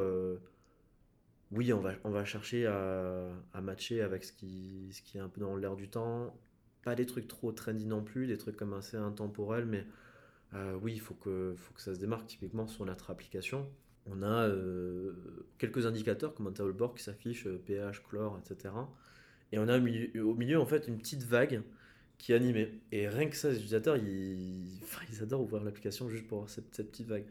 oui, 1.52 1.72
on 1.72 1.80
va, 1.80 1.94
on 2.04 2.10
va 2.10 2.26
chercher 2.26 2.66
à, 2.66 3.62
matcher 3.62 4.02
avec 4.02 4.24
ce 4.24 4.34
qui, 4.34 4.90
ce 4.92 5.02
qui 5.02 5.18
est 5.18 5.22
un 5.22 5.30
peu 5.30 5.42
dans 5.42 5.56
l'air 5.56 5.76
du 5.76 5.90
temps. 5.90 6.38
Pas 6.84 6.96
des 6.96 7.06
trucs 7.06 7.28
trop 7.28 7.52
trendy 7.52 7.86
non 7.86 8.04
plus, 8.04 8.28
des 8.28 8.38
trucs 8.38 8.58
comme 8.58 8.74
assez 8.74 8.98
intemporels, 8.98 9.66
mais 9.66 9.86
euh, 10.54 10.78
oui, 10.82 10.94
il 10.94 11.00
faut 11.00 11.14
que, 11.14 11.54
faut 11.58 11.74
que 11.74 11.82
ça 11.82 11.94
se 11.94 12.00
démarque 12.00 12.28
typiquement 12.28 12.68
sur 12.68 12.86
notre 12.86 13.12
application. 13.12 13.70
On 14.12 14.22
a 14.24 14.48
euh, 14.48 15.14
quelques 15.58 15.86
indicateurs 15.86 16.34
comme 16.34 16.48
un 16.48 16.52
tableau 16.52 16.74
de 16.74 16.78
bord 16.78 16.96
qui 16.96 17.04
s'affiche, 17.04 17.48
pH, 17.66 18.00
euh, 18.00 18.02
chlore, 18.10 18.40
etc. 18.40 18.74
Et 19.52 19.60
on 19.60 19.68
a 19.68 19.78
au 19.78 19.82
milieu, 19.82 20.26
au 20.26 20.34
milieu, 20.34 20.60
en 20.60 20.66
fait 20.66 20.88
une 20.88 20.98
petite 20.98 21.24
vague 21.24 21.62
qui 22.18 22.32
est 22.32 22.36
animée. 22.36 22.82
Et 22.92 23.08
rien 23.08 23.30
que 23.30 23.36
ça, 23.36 23.50
les 23.50 23.56
utilisateurs, 23.56 23.98
ils, 23.98 24.82
adorent 25.22 25.42
ouvrir 25.42 25.64
l'application 25.64 26.10
juste 26.10 26.28
pour 26.28 26.40
voir 26.40 26.50
cette, 26.50 26.74
cette 26.76 26.92
petite 26.92 27.08
vague. 27.08 27.26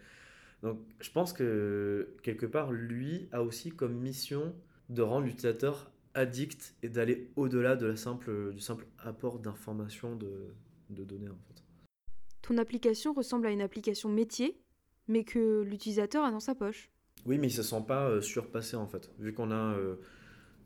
Donc 0.62 0.80
je 1.00 1.10
pense 1.10 1.32
que 1.32 2.14
quelque 2.22 2.46
part, 2.46 2.72
lui 2.72 3.28
a 3.32 3.42
aussi 3.42 3.70
comme 3.70 3.94
mission 3.94 4.54
de 4.88 5.02
rendre 5.02 5.26
l'utilisateur 5.26 5.90
addict 6.14 6.74
et 6.82 6.88
d'aller 6.88 7.30
au-delà 7.36 7.76
de 7.76 7.86
la 7.86 7.96
simple, 7.96 8.52
du 8.52 8.60
simple 8.60 8.86
apport 8.98 9.38
d'informations, 9.38 10.16
de, 10.16 10.54
de, 10.90 11.04
données 11.04 11.28
en 11.28 11.38
fait. 11.48 11.62
Ton 12.42 12.58
application 12.58 13.12
ressemble 13.12 13.46
à 13.46 13.50
une 13.50 13.60
application 13.60 14.08
métier, 14.08 14.56
mais 15.08 15.24
que 15.24 15.62
l'utilisateur 15.62 16.24
a 16.24 16.30
dans 16.30 16.40
sa 16.40 16.54
poche. 16.54 16.90
Oui, 17.26 17.38
mais 17.38 17.48
il 17.48 17.50
ne 17.50 17.56
se 17.56 17.62
sent 17.62 17.84
pas 17.86 18.08
euh, 18.08 18.20
surpassé 18.20 18.76
en 18.76 18.86
fait. 18.86 19.10
Vu 19.18 19.32
qu'on 19.32 19.50
a 19.50 19.74
euh, 19.74 19.96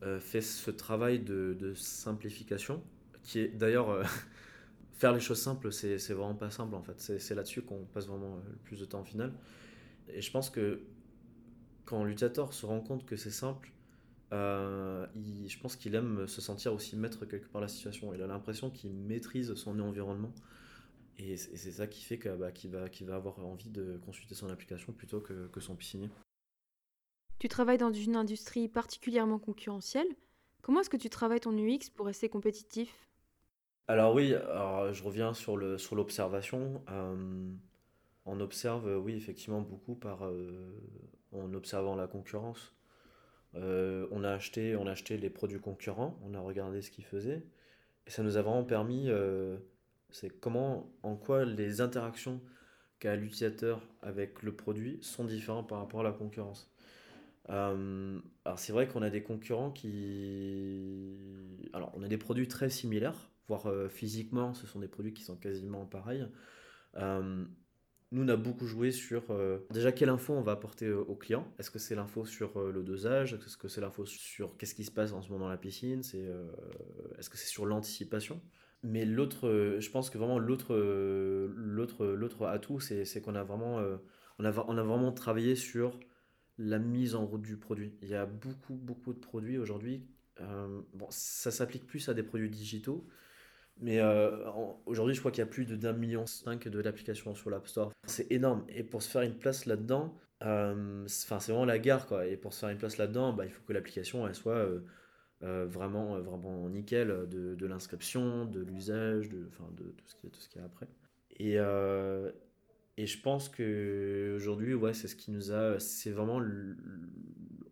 euh, 0.02 0.20
fait 0.20 0.42
ce 0.42 0.70
travail 0.70 1.20
de, 1.20 1.73
simplification, 1.75 2.82
qui 3.23 3.40
est 3.40 3.49
d'ailleurs... 3.49 4.04
faire 4.92 5.14
les 5.14 5.20
choses 5.20 5.40
simples, 5.40 5.73
c'est 5.73 5.97
vraiment 6.11 6.35
pas 6.35 6.50
simple 6.50 6.75
en 6.75 6.82
fait. 6.82 7.00
C'est 7.00 7.35
là-dessus 7.35 7.62
qu'on 7.62 7.87
passe 7.87 8.06
vraiment 8.06 8.37
le 8.37 8.56
plus 8.64 8.80
de 8.80 8.85
temps 8.85 9.00
au 9.00 9.04
final. 9.04 9.32
Et 10.09 10.20
je 10.20 10.30
pense 10.30 10.50
que 10.50 10.82
quand 11.87 12.04
l'utilisateur 12.04 12.52
se 12.52 12.66
rend 12.66 12.80
compte 12.80 13.06
que 13.06 13.16
c'est 13.16 13.30
simple, 13.30 13.73
je 14.30 15.59
pense 15.62 15.76
qu'il 15.76 15.94
aime 15.94 16.26
se 16.26 16.42
sentir 16.42 16.75
aussi 16.75 16.97
maître 16.97 17.25
quelque 17.25 17.49
part 17.49 17.62
la 17.62 17.68
situation. 17.68 18.12
Il 18.12 18.20
a 18.20 18.26
l'impression 18.26 18.68
qu'il 18.68 18.92
maîtrise 18.92 19.54
son 19.54 19.80
environnement. 19.80 20.35
Et 21.23 21.37
c'est 21.37 21.73
ça 21.73 21.87
qui 21.87 22.03
fait 22.03 22.17
bah, 22.17 22.50
qu'il 22.50 22.71
bah, 22.71 22.81
va, 22.81 23.07
va 23.07 23.15
avoir 23.15 23.39
envie 23.41 23.69
de 23.69 23.99
consulter 24.05 24.35
son 24.35 24.49
application 24.49 24.93
plutôt 24.93 25.21
que, 25.21 25.49
que 25.49 25.61
son 25.61 25.77
piscinier. 25.77 26.09
Tu 27.39 27.49
travailles 27.49 27.79
dans 27.79 27.93
une 27.93 28.17
industrie 28.17 28.69
particulièrement 28.69 29.39
concurrentielle. 29.39 30.09
Comment 30.62 30.81
est-ce 30.81 30.91
que 30.91 30.97
tu 30.97 31.11
travailles 31.11 31.41
ton 31.41 31.57
UX 31.57 31.91
pour 31.95 32.07
rester 32.07 32.29
compétitif? 32.29 33.09
Alors 33.89 34.15
oui, 34.15 34.35
alors 34.35 34.93
je 34.93 35.03
reviens 35.03 35.35
sur 35.35 35.57
l'observation. 35.57 36.83
Sur 36.87 36.95
euh, 36.95 37.50
on 38.27 38.41
observe, 38.41 38.99
oui, 39.03 39.15
effectivement, 39.15 39.62
beaucoup 39.62 39.95
par, 39.95 40.31
en 41.33 41.55
observant 41.55 41.97
la 41.97 42.07
concurrence. 42.07 42.75
on, 43.55 44.25
a 44.25 44.31
acheté, 44.31 44.77
on 44.77 44.87
a 44.87 44.93
acheté 44.93 45.17
les 45.17 45.31
produits 45.31 45.59
concurrents, 45.59 46.21
on 46.23 46.35
a 46.35 46.41
regardé 46.41 46.83
ce 46.83 46.91
qu'ils 46.91 47.07
faisaient, 47.07 47.43
et 48.07 48.11
ça 48.11 48.23
nous 48.23 48.37
a 48.37 48.43
vraiment 48.43 48.62
permis, 48.62 49.09
c'est 50.12 50.31
comment, 50.40 50.93
en 51.02 51.17
quoi 51.17 51.45
les 51.45 51.81
interactions 51.81 52.40
qu'a 52.99 53.17
l'utilisateur 53.17 53.81
avec 54.02 54.43
le 54.43 54.55
produit 54.55 54.99
sont 55.00 55.25
différents 55.25 55.64
par 55.64 55.79
rapport 55.79 56.00
à 56.00 56.05
la 56.05 56.12
concurrence. 56.12 56.71
Euh, 57.49 58.21
alors 58.45 58.59
c'est 58.59 58.73
vrai 58.73 58.87
qu'on 58.87 59.02
a 59.02 59.11
des 59.11 59.23
concurrents 59.23 59.71
qui... 59.71 61.17
Alors 61.73 61.93
on 61.97 62.02
a 62.02 62.09
des 62.09 62.19
produits 62.19 62.47
très 62.47 62.71
similaires, 62.71 63.31
voire 63.49 63.67
euh, 63.67 63.88
physiquement 63.88 64.55
ce 64.55 64.67
sont 64.67 64.79
des 64.79 64.88
produits 64.88 65.14
qui 65.14 65.23
sont 65.23 65.37
quasiment 65.37 65.87
pareils. 65.87 66.26
Euh, 66.97 67.45
nous 68.12 68.25
on 68.25 68.29
a 68.29 68.37
beaucoup 68.37 68.67
joué 68.67 68.90
sur 68.90 69.23
déjà 69.71 69.93
quelle 69.93 70.09
info 70.09 70.35
on 70.35 70.43
va 70.43 70.52
apporter 70.52 70.90
au 70.90 71.14
client. 71.14 71.47
Est-ce 71.61 71.71
que 71.71 71.79
c'est 71.79 71.95
l'info 71.95 72.25
sur 72.26 72.61
le 72.61 72.83
dosage? 72.83 73.35
Est-ce 73.35 73.57
que 73.57 73.69
c'est 73.69 73.81
l'info 73.81 74.05
sur 74.05 74.57
qu'est-ce 74.57 74.75
qui 74.75 74.85
se 74.85 74.90
passe 74.90 75.12
en 75.12 75.23
ce 75.23 75.29
moment 75.29 75.45
dans 75.45 75.50
la 75.50 75.57
piscine? 75.57 76.00
Est-ce 76.00 77.31
que 77.31 77.38
c'est 77.38 77.47
sur 77.47 77.67
l'anticipation? 77.67 78.40
Mais 78.83 79.05
l'autre, 79.05 79.77
je 79.79 79.91
pense 79.91 80.11
que 80.11 80.19
vraiment 80.19 80.39
l'autre, 80.39 80.75
l'autre, 81.55 82.07
l'autre 82.07 82.47
atout, 82.47 82.81
c'est, 82.81 83.21
qu'on 83.21 83.35
a 83.35 83.43
vraiment, 83.43 83.81
on 84.39 84.45
a, 84.45 84.65
on 84.69 84.77
a 84.79 84.83
vraiment 84.83 85.13
travaillé 85.13 85.55
sur 85.55 85.99
la 86.61 86.79
mise 86.79 87.15
en 87.15 87.25
route 87.25 87.43
du 87.43 87.57
produit. 87.57 87.95
Il 88.03 88.09
y 88.09 88.15
a 88.15 88.27
beaucoup, 88.27 88.75
beaucoup 88.75 89.15
de 89.15 89.19
produits 89.19 89.59
aujourd'hui. 89.59 90.07
Euh, 90.41 90.81
bon, 90.93 91.07
ça 91.11 91.51
s'applique 91.51 91.87
plus 91.87 92.09
à 92.09 92.15
des 92.15 92.23
produits 92.23 92.51
digitaux, 92.51 93.07
mais 93.79 93.99
euh, 93.99 94.47
aujourd'hui, 94.87 95.15
je 95.15 95.21
crois 95.21 95.31
qu'il 95.31 95.41
y 95.41 95.47
a 95.47 95.51
plus 95.51 95.65
de 95.65 95.75
d'un 95.75 95.93
million 95.95 96.27
cinq 96.27 96.69
de 96.69 96.81
l'application 96.81 97.35
sur 97.35 97.51
l'App 97.51 97.67
Store. 97.67 97.93
C'est 98.07 98.31
énorme. 98.31 98.65
Et 98.69 98.83
pour 98.83 99.03
se 99.03 99.09
faire 99.09 99.23
une 99.23 99.39
place 99.39 99.67
là-dedans, 99.67 100.15
euh, 100.43 101.05
enfin, 101.05 101.41
c'est 101.41 101.53
vraiment 101.53 101.65
la 101.65 101.79
gare, 101.79 102.07
quoi. 102.07 102.27
Et 102.27 102.37
pour 102.37 102.53
se 102.53 102.61
faire 102.61 102.69
une 102.69 102.79
place 102.79 102.99
là-dedans, 102.99 103.33
bah, 103.33 103.47
il 103.47 103.51
faut 103.51 103.63
que 103.67 103.73
l'application 103.73 104.27
elle 104.27 104.35
soit 104.35 104.67
vraiment, 105.40 106.20
vraiment 106.20 106.68
nickel 106.68 107.09
de, 107.30 107.54
de 107.54 107.66
l'inscription, 107.66 108.44
de 108.44 108.61
l'usage, 108.61 109.28
de, 109.30 109.47
enfin, 109.49 109.68
de 109.76 109.85
tout 109.85 110.04
ce 110.06 110.14
qui 110.14 110.26
est 110.26 110.30
tout 110.30 110.40
ce 110.40 110.59
a 110.59 110.64
après. 110.64 110.87
Et, 111.38 111.56
et 113.00 113.06
je 113.06 113.20
pense 113.20 113.49
que 113.49 114.35
aujourd'hui, 114.37 114.75
ouais, 114.75 114.92
c'est 114.92 115.09
ce 115.09 115.16
qui 115.16 115.30
nous 115.30 115.52
a. 115.52 115.80
C'est 115.80 116.11
vraiment. 116.11 116.42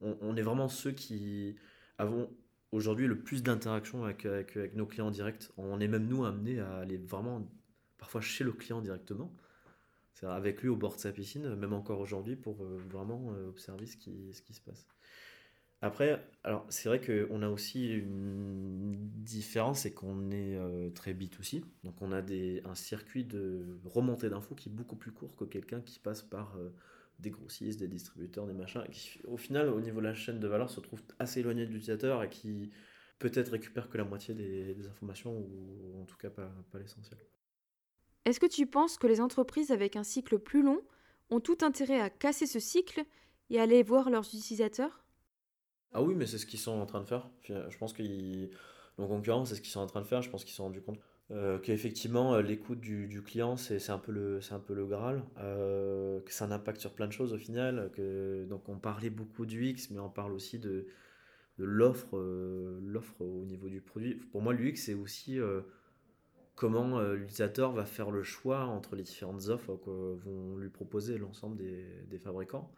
on, 0.00 0.37
est 0.37 0.42
vraiment 0.42 0.68
ceux 0.68 0.92
qui 0.92 1.56
avons 1.98 2.30
aujourd'hui 2.72 3.06
le 3.06 3.18
plus 3.18 3.42
d'interactions 3.42 4.04
avec, 4.04 4.25
avec, 4.26 4.75
nos 4.75 4.87
clients 4.87 5.10
directs. 5.10 5.50
On 5.56 5.80
est 5.80 5.88
même 5.88 6.06
nous 6.06 6.25
amenés 6.25 6.60
à 6.60 6.78
aller 6.78 6.96
vraiment 6.96 7.46
parfois 7.98 8.20
chez 8.20 8.44
le 8.44 8.52
client 8.52 8.80
directement. 8.80 9.34
Avec 10.22 10.62
lui 10.62 10.68
au 10.68 10.76
bord 10.76 10.96
de 10.96 11.00
sa 11.00 11.12
piscine, 11.12 11.54
même 11.54 11.72
encore 11.72 12.00
aujourd'hui, 12.00 12.34
pour 12.34 12.60
euh, 12.62 12.82
vraiment 12.88 13.32
euh, 13.34 13.50
observer 13.50 13.87
ce 13.87 13.96
qui, 13.96 14.32
ce 14.32 14.42
qui 14.42 14.52
se 14.52 14.60
passe. 14.60 14.84
Après, 15.80 16.28
alors 16.42 16.66
c'est 16.70 16.88
vrai 16.88 17.00
qu'on 17.00 17.42
a 17.42 17.49
aussi 17.49 17.88
une 17.88 18.97
différence, 19.23 19.80
c'est 19.80 19.92
qu'on 19.92 20.30
est, 20.30 20.56
euh, 20.56 20.90
très 20.90 21.14
B2C. 21.14 21.62
Donc 21.85 22.02
on 22.02 22.11
a 22.11 22.20
des, 22.20 22.62
un 22.64 22.75
circuit 22.75 23.25
de 23.25 23.78
remontée 23.85 24.28
d'infos 24.28 24.56
qui 24.56 24.68
est 24.68 24.73
beaucoup 24.73 24.97
plus 24.97 25.12
court 25.12 25.37
que 25.37 25.44
quelqu'un 25.44 25.80
qui 25.80 26.00
passe 26.00 26.23
par 26.23 26.56
euh, 26.56 26.70
des 27.20 27.30
grossistes, 27.30 27.78
des 27.78 27.87
distributeurs, 27.87 28.47
des 28.47 28.54
machins, 28.54 28.82
qui 28.90 29.20
au 29.25 29.37
final, 29.37 29.68
au 29.68 29.80
niveau 29.80 30.00
de 30.00 30.06
la 30.06 30.14
chaîne 30.14 30.40
de 30.40 30.49
valeur, 30.49 30.68
se 30.68 30.80
trouve 30.80 31.00
assez 31.20 31.40
éloigné 31.40 31.64
de 31.64 31.70
l'utilisateur 31.70 32.25
et 32.25 32.28
qui 32.28 32.70
peut-être 33.20 33.50
récupère 33.50 33.88
que 33.88 33.99
la 33.99 34.04
moitié 34.04 34.35
des, 34.35 34.87
informations, 34.88 35.37
ou 35.37 36.00
en 36.00 36.04
tout 36.04 36.16
cas 36.16 36.30
pas, 36.30 36.50
l'essentiel. 36.75 37.18
Est-ce 38.25 38.40
que 38.40 38.47
tu 38.47 38.66
penses 38.66 38.99
que 38.99 39.06
les 39.06 39.20
entreprises 39.20 39.70
avec 39.70 39.97
un 39.97 40.04
cycle 40.04 40.38
plus 40.38 40.62
long 40.62 40.80
ont 41.30 41.40
tout 41.40 41.58
intérêt 41.62 42.00
à 42.00 42.11
casser 42.11 42.47
ce 42.47 42.61
cycle 42.61 43.04
et 43.50 43.61
aller 43.61 43.82
voir 43.82 44.11
leurs 44.11 44.26
utilisateurs? 44.26 45.04
Ah 45.92 46.02
oui, 46.02 46.14
mais 46.14 46.26
c'est 46.26 46.38
ce 46.38 46.47
qu'ils 46.47 46.59
sont 46.59 46.73
en 46.73 46.87
train 46.87 47.00
de 47.00 47.07
faire. 47.07 47.28
Je 47.42 47.78
pense 47.78 47.92
que 47.92 48.02
nos 48.99 49.07
concurrents, 49.07 49.45
c'est 49.45 49.54
ce 49.54 49.61
qu'ils 49.61 49.71
sont 49.71 49.80
en 49.80 49.87
train 49.87 50.00
de 50.00 50.07
faire. 50.07 50.23
Je 50.23 50.30
pense 50.30 50.45
qu'ils 50.45 50.52
se 50.52 50.57
sont 50.57 50.64
rendus 50.64 50.83
compte 50.83 50.99
euh, 51.30 51.59
qu'effectivement, 51.59 52.35
euh, 52.35 52.42
l'écoute 52.42 52.80
du, 52.80 53.23
client, 53.23 53.57
c'est 53.57 53.90
un, 53.90 53.99
peu 53.99 54.12
le, 54.12 54.40
un 54.50 54.59
peu 54.59 54.75
le 54.75 54.87
Graal. 54.87 55.23
Euh, 55.38 56.21
que 56.21 56.33
ça 56.33 56.45
a 56.45 56.49
un 56.49 56.52
impact 56.52 56.80
sur 56.80 56.95
plein 56.95 57.07
de 57.07 57.12
choses 57.12 57.33
au 57.33 57.38
final. 57.38 57.90
Que, 57.95 58.45
donc, 58.49 58.68
on 58.68 58.78
parlait 58.78 59.11
beaucoup 59.11 59.47
du 59.47 59.75
mais 59.90 59.99
on 59.99 60.11
parle 60.11 60.33
aussi 60.33 60.59
de, 60.59 60.87
l'offre 61.59 62.14
au 62.14 63.45
niveau 63.45 63.68
du 63.68 63.80
produit. 63.80 64.14
Pour 64.14 64.42
moi, 64.42 64.52
l'UX, 64.52 64.76
c'est 64.76 64.95
aussi 64.95 65.38
comment 66.54 67.00
l'utilisateur 67.00 67.73
va 67.73 67.85
faire 67.85 68.11
le 68.11 68.23
choix 68.23 68.64
entre 68.64 68.95
les 68.97 69.02
différentes 69.02 69.49
offres 69.49 69.76
que 69.76 70.14
vont 70.14 70.57
lui 70.57 70.71
proposer 70.71 71.18
l'ensemble 71.18 71.57
des 71.57 72.18
fabricants. 72.18 72.73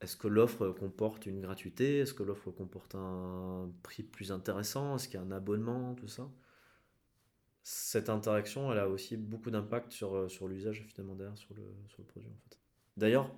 Est-ce 0.00 0.16
que 0.16 0.28
l'offre 0.28 0.68
comporte 0.68 1.26
une 1.26 1.40
gratuité? 1.40 1.98
Est-ce 1.98 2.14
que 2.14 2.22
l'offre 2.22 2.50
comporte 2.50 2.94
un 2.94 3.68
prix 3.82 4.04
plus 4.04 4.30
intéressant? 4.30 4.94
Est-ce 4.94 5.08
qu'il 5.08 5.18
y 5.18 5.22
a 5.22 5.26
un 5.26 5.32
abonnement? 5.32 5.94
Tout 5.96 6.06
ça. 6.06 6.30
Cette 7.64 8.08
interaction, 8.08 8.72
elle 8.72 8.78
a 8.78 8.88
aussi 8.88 9.16
beaucoup 9.16 9.50
d'impact 9.50 9.92
sur, 9.92 10.16
euh, 10.16 10.28
sur 10.28 10.48
l'usage 10.48 10.86
finalement 10.88 11.14
derrière, 11.14 11.36
sur 11.36 11.52
le, 11.54 11.62
sur 11.88 12.00
le 12.00 12.06
produit 12.06 12.30
en 12.30 12.48
fait. 12.48 12.58
D'ailleurs, 12.96 13.34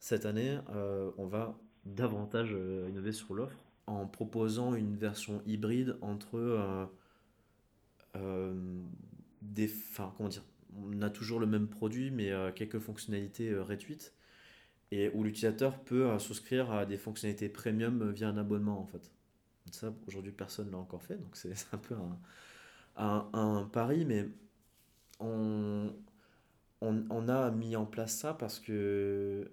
cette 0.00 0.26
année, 0.26 0.58
euh, 0.70 1.12
on 1.16 1.26
va 1.26 1.60
davantage 1.84 2.50
euh, 2.54 2.88
innover 2.88 3.12
sur 3.12 3.34
l'offre 3.34 3.58
en 3.86 4.06
proposant 4.06 4.74
une 4.74 4.96
version 4.96 5.42
hybride 5.46 5.96
entre 6.00 6.88
des... 9.42 9.66
Enfin, 9.66 10.12
comment 10.16 10.28
dire? 10.28 10.44
On 10.76 11.00
a 11.00 11.08
toujours 11.08 11.38
le 11.38 11.46
même 11.46 11.68
produit, 11.68 12.10
mais 12.10 12.30
quelques 12.54 12.80
fonctionnalités 12.80 13.54
réduites 13.54 14.12
et 14.90 15.10
où 15.10 15.22
l'utilisateur 15.22 15.78
peut 15.80 16.06
euh, 16.06 16.18
souscrire 16.18 16.70
à 16.72 16.86
des 16.86 16.96
fonctionnalités 16.96 17.48
premium 17.48 18.10
via 18.10 18.28
un 18.28 18.36
abonnement 18.36 18.80
en 18.80 18.86
fait. 18.86 19.10
Ça, 19.70 19.92
aujourd'hui, 20.06 20.32
personne 20.32 20.68
ne 20.68 20.72
l'a 20.72 20.78
encore 20.78 21.02
fait, 21.02 21.16
donc 21.16 21.36
c'est 21.36 21.52
un 21.72 21.78
peu 21.78 21.94
un, 22.96 23.28
un, 23.34 23.64
pari, 23.70 24.06
mais 24.06 24.26
on, 25.20 25.92
on, 26.80 27.28
a 27.28 27.50
mis 27.50 27.76
en 27.76 27.84
place 27.84 28.16
ça 28.16 28.32
parce 28.32 28.60
que 28.60 29.50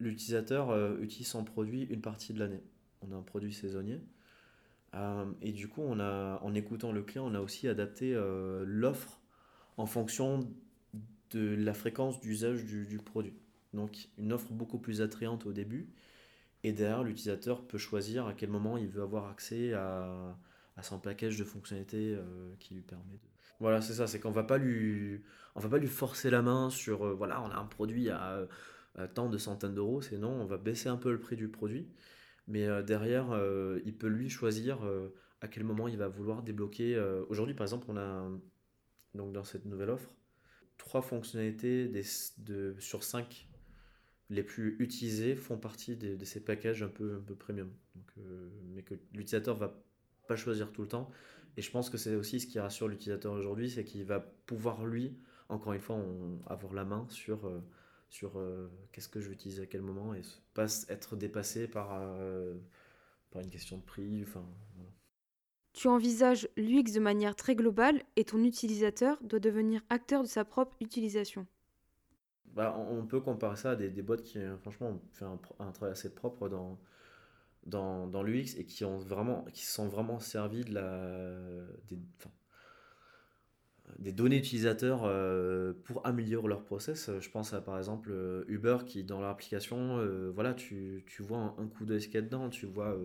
l'utilisateur 0.00 0.70
euh, 0.70 0.96
utilise 1.00 1.28
son 1.28 1.44
produit 1.44 1.82
une 1.84 2.00
partie 2.00 2.32
de 2.32 2.38
l'année. 2.38 2.62
On 3.02 3.12
a 3.12 3.16
un 3.16 3.22
produit 3.22 3.52
saisonnier. 3.52 4.00
Euh, 4.94 5.26
et 5.42 5.52
du 5.52 5.68
coup, 5.68 5.82
on 5.82 6.00
a, 6.00 6.40
en 6.42 6.54
écoutant 6.54 6.90
le 6.90 7.02
client, 7.02 7.26
on 7.26 7.34
a 7.34 7.40
aussi 7.40 7.68
adapté 7.68 8.18
l'offre 8.64 9.20
en 9.76 9.84
fonction 9.84 10.48
de 11.32 11.54
la 11.54 11.74
fréquence 11.74 12.18
d'usage 12.20 12.64
du, 12.64 12.86
du 12.86 12.96
produit. 12.96 13.34
Donc 13.72 14.08
une 14.18 14.32
offre 14.32 14.52
beaucoup 14.52 14.78
plus 14.78 15.02
attrayante 15.02 15.46
au 15.46 15.52
début. 15.52 15.88
Et 16.64 16.72
derrière, 16.72 17.04
l'utilisateur 17.04 17.66
peut 17.66 17.78
choisir 17.78 18.26
à 18.26 18.34
quel 18.34 18.50
moment 18.50 18.76
il 18.76 18.88
veut 18.88 19.02
avoir 19.02 19.30
accès 19.30 19.72
à, 19.74 20.36
son 20.82 20.98
package 20.98 21.38
de 21.38 21.44
fonctionnalités 21.44 22.14
euh, 22.14 22.54
qui 22.58 22.74
lui 22.74 22.82
permet 22.82 23.14
de... 23.14 23.28
Voilà, 23.60 23.80
c'est 23.80 23.94
ça, 23.94 24.06
c'est 24.06 24.20
qu'on 24.20 24.30
va 24.30 24.44
pas 24.44 24.58
lui, 24.58 25.20
va 25.56 25.68
pas 25.68 25.78
lui 25.78 25.88
forcer 25.88 26.30
la 26.30 26.42
main 26.42 26.70
sur, 26.70 27.04
euh, 27.04 27.14
voilà, 27.14 27.42
on 27.42 27.50
a 27.50 27.56
un 27.56 27.64
produit 27.64 28.10
à, 28.10 28.46
tant 29.14 29.28
de 29.28 29.38
centaines 29.38 29.74
d'euros, 29.74 30.02
c'est 30.02 30.18
non, 30.18 30.30
on 30.30 30.44
va 30.44 30.56
baisser 30.56 30.88
un 30.88 30.96
peu 30.96 31.12
le 31.12 31.20
prix 31.20 31.36
du 31.36 31.48
produit, 31.48 31.88
mais 32.48 32.66
euh, 32.66 32.82
derrière, 32.82 33.28
il 33.84 33.96
peut 33.96 34.08
lui 34.08 34.28
choisir 34.28 34.78
à 35.40 35.48
quel 35.48 35.64
moment 35.64 35.88
il 35.88 35.96
va 35.96 36.08
vouloir 36.08 36.42
débloquer. 36.42 36.98
Aujourd'hui, 37.28 37.54
par 37.54 37.64
exemple, 37.64 37.86
on 37.88 37.96
a, 37.96 38.28
donc 39.14 39.32
dans 39.32 39.44
cette 39.44 39.64
nouvelle 39.64 39.90
offre, 39.90 40.14
trois 40.76 41.02
fonctionnalités 41.02 41.88
des, 41.88 42.04
de, 42.38 42.76
sur 42.78 43.02
cinq 43.02 43.47
les 44.30 44.42
plus 44.42 44.76
utilisés 44.78 45.34
font 45.34 45.56
partie 45.56 45.96
de, 45.96 46.22
ces 46.24 46.40
packages 46.40 46.82
un 46.82 46.88
peu, 46.88 47.16
un 47.16 47.20
peu 47.20 47.34
premium. 47.34 47.70
Euh, 48.18 48.48
mais 48.74 48.82
que 48.82 48.94
l'utilisateur 49.12 49.56
va 49.56 49.74
pas 50.26 50.36
choisir 50.36 50.70
tout 50.72 50.82
le 50.82 50.88
temps. 50.88 51.10
Et 51.56 51.62
je 51.62 51.70
pense 51.70 51.90
que 51.90 51.96
c'est 51.96 52.14
aussi 52.14 52.40
ce 52.40 52.46
qui 52.46 52.60
rassure 52.60 52.88
l'utilisateur 52.88 53.32
aujourd'hui, 53.32 53.70
c'est 53.70 53.84
qu'il 53.84 54.04
va 54.04 54.20
pouvoir, 54.20 54.84
lui, 54.84 55.16
encore 55.48 55.72
une 55.72 55.80
fois, 55.80 55.98
avoir 56.46 56.74
la 56.74 56.84
main 56.84 57.06
sur, 57.08 57.46
euh, 57.46 57.60
sur 58.10 58.38
euh, 58.38 58.70
qu'est-ce 58.92 59.08
que 59.08 59.20
je 59.20 59.28
vais 59.28 59.34
utiliser 59.34 59.62
à 59.62 59.66
quel 59.66 59.82
moment 59.82 60.14
et 60.14 60.22
pas 60.54 60.66
être 60.88 61.16
dépassé 61.16 61.66
par, 61.66 61.88
par 63.30 63.42
une 63.42 63.50
question 63.50 63.78
de 63.78 63.82
prix. 63.82 64.22
Enfin, 64.22 64.44
Tu 65.72 65.88
envisages 65.88 66.48
l'UX 66.56 66.92
de 66.92 67.00
manière 67.00 67.34
très 67.34 67.56
globale 67.56 68.02
et 68.16 68.24
ton 68.24 68.44
utilisateur 68.44 69.18
doit 69.22 69.40
devenir 69.40 69.80
acteur 69.88 70.22
de 70.22 70.28
sa 70.28 70.44
propre 70.44 70.76
utilisation. 70.80 71.46
Bah, 72.54 72.76
on 72.90 73.06
peut 73.06 73.20
comparer 73.20 73.56
ça 73.56 73.72
à 73.72 73.76
des, 73.76 73.90
des 73.90 74.02
boîtes 74.02 74.22
qui, 74.22 74.38
franchement, 74.60 74.88
ont 74.88 75.00
fait 75.12 75.24
un, 75.24 75.70
travail 75.72 75.92
assez 75.92 76.14
propre 76.14 76.48
dans, 76.48 76.78
dans, 77.66 78.22
l'UX 78.22 78.56
et 78.56 78.64
qui, 78.64 78.78
se 78.78 79.72
sont 79.72 79.88
vraiment 79.88 80.20
servis 80.20 80.64
de 80.64 80.72
des, 83.98 84.12
données 84.12 84.38
utilisateurs 84.38 85.02
euh, 85.04 85.72
pour 85.84 86.06
améliorer 86.06 86.48
leur 86.48 86.64
process. 86.64 87.10
Je 87.20 87.30
pense 87.30 87.52
à 87.52 87.60
par 87.60 87.78
exemple 87.78 88.10
euh, 88.12 88.44
Uber 88.48 88.78
qui, 88.86 89.04
dans 89.04 89.20
leur 89.20 89.30
application, 89.30 89.98
euh, 89.98 90.30
voilà, 90.34 90.54
tu, 90.54 91.04
tu, 91.06 91.22
vois 91.22 91.54
un, 91.58 91.66
coup 91.66 91.84
d'œil 91.84 92.00
ce 92.00 92.06
qu'il 92.06 92.16
y 92.16 92.18
a 92.18 92.22
dedans, 92.22 92.48
tu 92.48 92.66
vois 92.66 92.96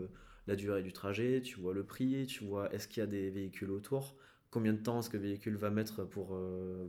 la 0.47 0.55
durée 0.55 0.83
du 0.83 0.91
trajet, 0.91 1.41
tu 1.41 1.59
vois 1.59 1.73
le 1.73 1.83
prix, 1.83 2.25
tu 2.27 2.43
vois 2.43 2.71
est-ce 2.73 2.88
qu'il 2.88 3.01
y 3.01 3.03
a 3.03 3.07
des 3.07 3.29
véhicules 3.29 3.71
autour, 3.71 4.15
combien 4.51 4.73
de 4.73 4.79
temps 4.79 5.00
est-ce 5.00 5.09
que 5.09 5.17
le 5.17 5.23
véhicule 5.23 5.55
va 5.55 5.69
mettre 5.69 6.03
pour. 6.03 6.38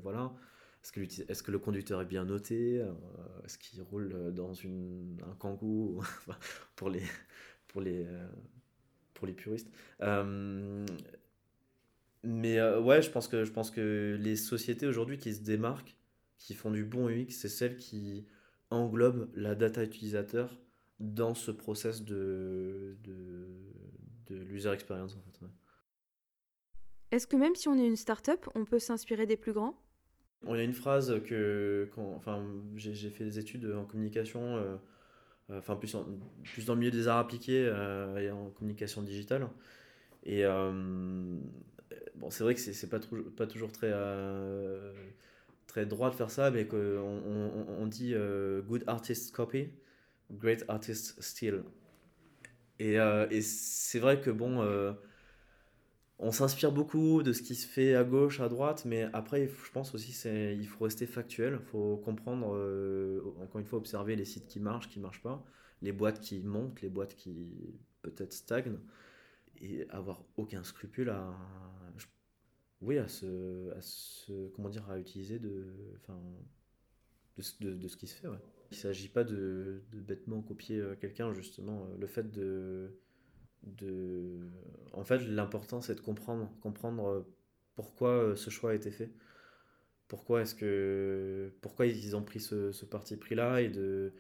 voilà 0.03 0.33
est-ce 0.85 1.43
que, 1.43 1.51
le 1.51 1.59
conducteur 1.59 2.01
est 2.01 2.07
bien 2.07 2.25
noté 2.25 2.85
Est-ce 3.45 3.59
qu'il 3.59 3.81
roule 3.83 4.33
dans 4.35 4.53
une, 4.53 5.19
un 5.27 5.35
kangou 5.35 6.03
pour 6.77 6.91
les, 6.91 7.03
pour 7.69 7.81
les, 7.81 8.07
pour 9.15 9.27
les 9.27 9.33
puristes 9.33 9.71
mais 12.25 12.61
ouais, 12.79 13.03
je 13.03 13.11
pense, 13.11 13.29
que, 13.29 13.45
je 13.45 13.53
pense 13.53 13.71
que 13.71 14.17
les 14.19 14.37
sociétés 14.37 14.87
aujourd'hui 14.87 15.19
qui 15.19 15.35
se 15.35 15.43
démarquent, 15.43 15.95
qui 16.39 16.55
font 16.55 16.71
du 16.71 16.85
bon 16.85 17.09
UX, 17.09 17.31
c'est 17.31 17.49
celles 17.49 17.77
qui 17.77 18.27
englobent 18.71 19.31
la 19.35 19.55
data 19.55 19.85
utilisateur 19.85 20.59
dans 21.01 21.35
ce 21.35 21.51
process 21.51 22.03
de, 22.03 22.97
de, 23.03 23.47
de 24.27 24.37
l'user 24.37 24.71
experience. 24.71 25.17
En 25.17 25.21
fait, 25.21 25.47
Est-ce 27.11 27.27
que 27.27 27.37
même 27.37 27.55
si 27.55 27.69
on 27.69 27.79
est 27.79 27.87
une 27.87 27.97
start-up, 27.97 28.49
on 28.55 28.65
peut 28.65 28.79
s'inspirer 28.79 29.27
des 29.27 29.37
plus 29.37 29.53
grands? 29.53 29.79
On 30.47 30.55
a 30.55 30.63
une 30.63 30.73
phrase 30.73 31.23
que, 31.25 31.89
quand, 31.95 32.15
enfin, 32.17 32.45
j'ai 32.77 33.11
fait 33.11 33.25
des 33.25 33.39
études 33.39 33.73
en 33.73 33.85
communication, 33.85 34.57
euh, 34.57 34.77
euh, 35.51 35.59
enfin 35.59 35.77
plus, 35.77 35.93
dans 35.93 36.75
le 36.75 36.81
milieu 36.81 36.91
des 36.91 37.09
arts 37.09 37.19
appliqués 37.19 37.67
euh, 37.67 38.17
et 38.19 38.31
en 38.31 38.51
communication 38.51 39.03
digitale. 39.03 39.49
Et 40.25 40.45
bon, 40.45 42.31
c'est 42.31 42.45
vrai 42.45 42.55
que 42.55 42.61
c'est 42.61 42.89
pas, 42.89 43.01
pas 43.37 43.47
toujours 43.47 43.73
très 43.73 43.93
très 45.67 45.87
droit 45.87 46.11
de 46.11 46.15
faire 46.15 46.31
ça, 46.31 46.51
mais 46.51 46.67
qu'on 46.67 46.79
on, 46.79 47.87
dit 47.87 48.15
good 48.67 48.85
artist 48.87 49.35
copy, 49.35 49.69
great 50.31 50.65
artist 50.69 51.21
steal. 51.21 51.63
Et, 52.79 52.97
c'est 53.43 53.99
vrai 53.99 54.21
que 54.21 54.31
bon, 54.31 54.63
on 56.25 56.33
s'inspire 56.33 56.73
beaucoup 56.73 57.23
de 57.23 57.33
ce 57.33 57.43
qui 57.43 57.55
se 57.55 57.67
fait 57.67 57.95
à 57.95 58.03
gauche, 58.03 58.41
à 58.41 58.49
droite, 58.49 58.85
mais 58.87 59.09
après, 59.13 59.47
je 59.49 59.71
pense 59.73 59.95
aussi 59.95 60.13
c'est 60.13 60.57
il 60.57 60.67
faut 60.67 60.85
rester 60.85 61.07
factuel, 61.07 61.59
il 61.61 61.67
faut 61.67 61.99
comprendre, 61.99 62.55
euh, 62.57 63.21
encore 63.43 63.61
une 63.61 63.67
fois, 63.67 63.79
observer 63.79 64.17
les 64.17 64.25
sites 64.25 64.47
qui 64.47 64.59
marchent, 64.59 64.89
qui 64.89 64.99
ne 64.99 65.05
marchent 65.05 65.23
pas, 65.23 65.45
les 65.83 65.93
boîtes 65.93 66.21
qui 66.21 66.41
montent, 66.41 66.81
les 66.81 66.89
boîtes 66.89 67.15
qui 67.15 67.77
peut-être 68.03 68.33
stagnent, 68.33 68.79
et 69.61 69.87
avoir 69.91 70.25
aucun 70.37 70.65
scrupule 70.65 71.11
à, 71.11 71.37
oui, 72.81 72.99
à 72.99 73.09
ce, 73.09 73.71
à 73.73 73.81
ce, 73.81 74.49
comment 74.49 74.69
dire, 74.71 74.89
à 74.91 74.99
utiliser 74.99 75.39
de, 75.39 75.67
enfin, 75.97 76.19
de, 77.37 77.43
de, 77.61 77.75
de 77.75 77.89
ce 77.89 77.97
qui 77.97 78.07
se 78.07 78.15
fait. 78.15 78.29
Il 78.71 78.75
ne 78.75 78.77
s'agit 78.77 79.09
pas 79.09 79.25
de, 79.25 79.83
bêtement 79.93 80.43
copier 80.43 80.79
euh, 80.81 80.97
quelqu'un, 80.97 81.33
justement. 81.33 81.85
Euh, 81.85 81.97
le 81.99 82.07
fait 82.07 82.31
de. 82.31 82.99
De... 83.67 84.39
En 84.93 85.05
fait, 85.05 85.19
l'important, 85.19 85.81
c'est 85.81 85.95
de 85.95 86.01
comprendre, 86.01 86.51
comprendre 86.61 87.09
euh, 87.09 87.35
pourquoi 87.75 88.35
ce 88.37 88.51
choix 88.51 88.71
a 88.71 88.75
été 88.75 88.91
fait. 88.91 89.11
Pourquoi 90.09 90.43
est-ce 90.43 90.55
que. 90.55 91.53
Pourquoi 91.61 91.87
ils 91.87 92.15
ont 92.15 92.23
pris 92.23 92.41
ce, 92.41 92.85
parti 92.85 93.17
pris-là 93.17 93.61
et 93.63 93.69
de. 93.69 94.13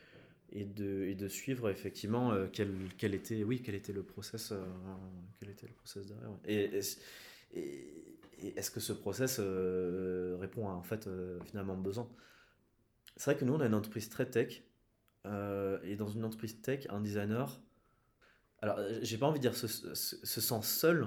Et 0.50 0.64
de, 0.64 1.04
et 1.04 1.14
de 1.14 1.26
suivre 1.26 1.68
effectivement 1.68 2.32
quel, 2.52 2.70
quel, 2.96 3.14
était 3.14 3.42
oui 3.42 3.60
quel 3.60 3.74
était 3.74 3.94
le 3.94 4.04
process 4.04 4.52
quel 5.40 5.50
était 5.50 5.66
le 5.66 5.72
process 5.72 6.06
derrière 6.06 6.30
et, 6.44 6.70
est-ce 8.56 8.70
que 8.70 8.78
ce 8.78 8.92
process 8.92 9.40
répond 9.40 10.68
à 10.68 10.72
en 10.74 10.82
fait 10.82 11.08
finalement 11.46 11.76
besoin? 11.76 12.08
C'est 13.16 13.30
vrai 13.30 13.38
que 13.38 13.44
nous, 13.44 13.54
on 13.54 13.60
a 13.60 13.66
une 13.66 13.74
entreprise 13.74 14.08
très 14.08 14.28
tech. 14.28 14.62
Euh, 15.26 15.78
et 15.84 15.96
dans 15.96 16.08
une 16.08 16.24
entreprise 16.24 16.60
tech, 16.60 16.86
un 16.90 17.00
designer, 17.00 17.60
alors 18.64 18.78
j'ai 19.02 19.18
pas 19.18 19.26
envie 19.26 19.38
de 19.38 19.42
dire 19.42 19.54
se, 19.54 19.66
se, 19.66 20.40
sent 20.40 20.62
seul, 20.62 21.06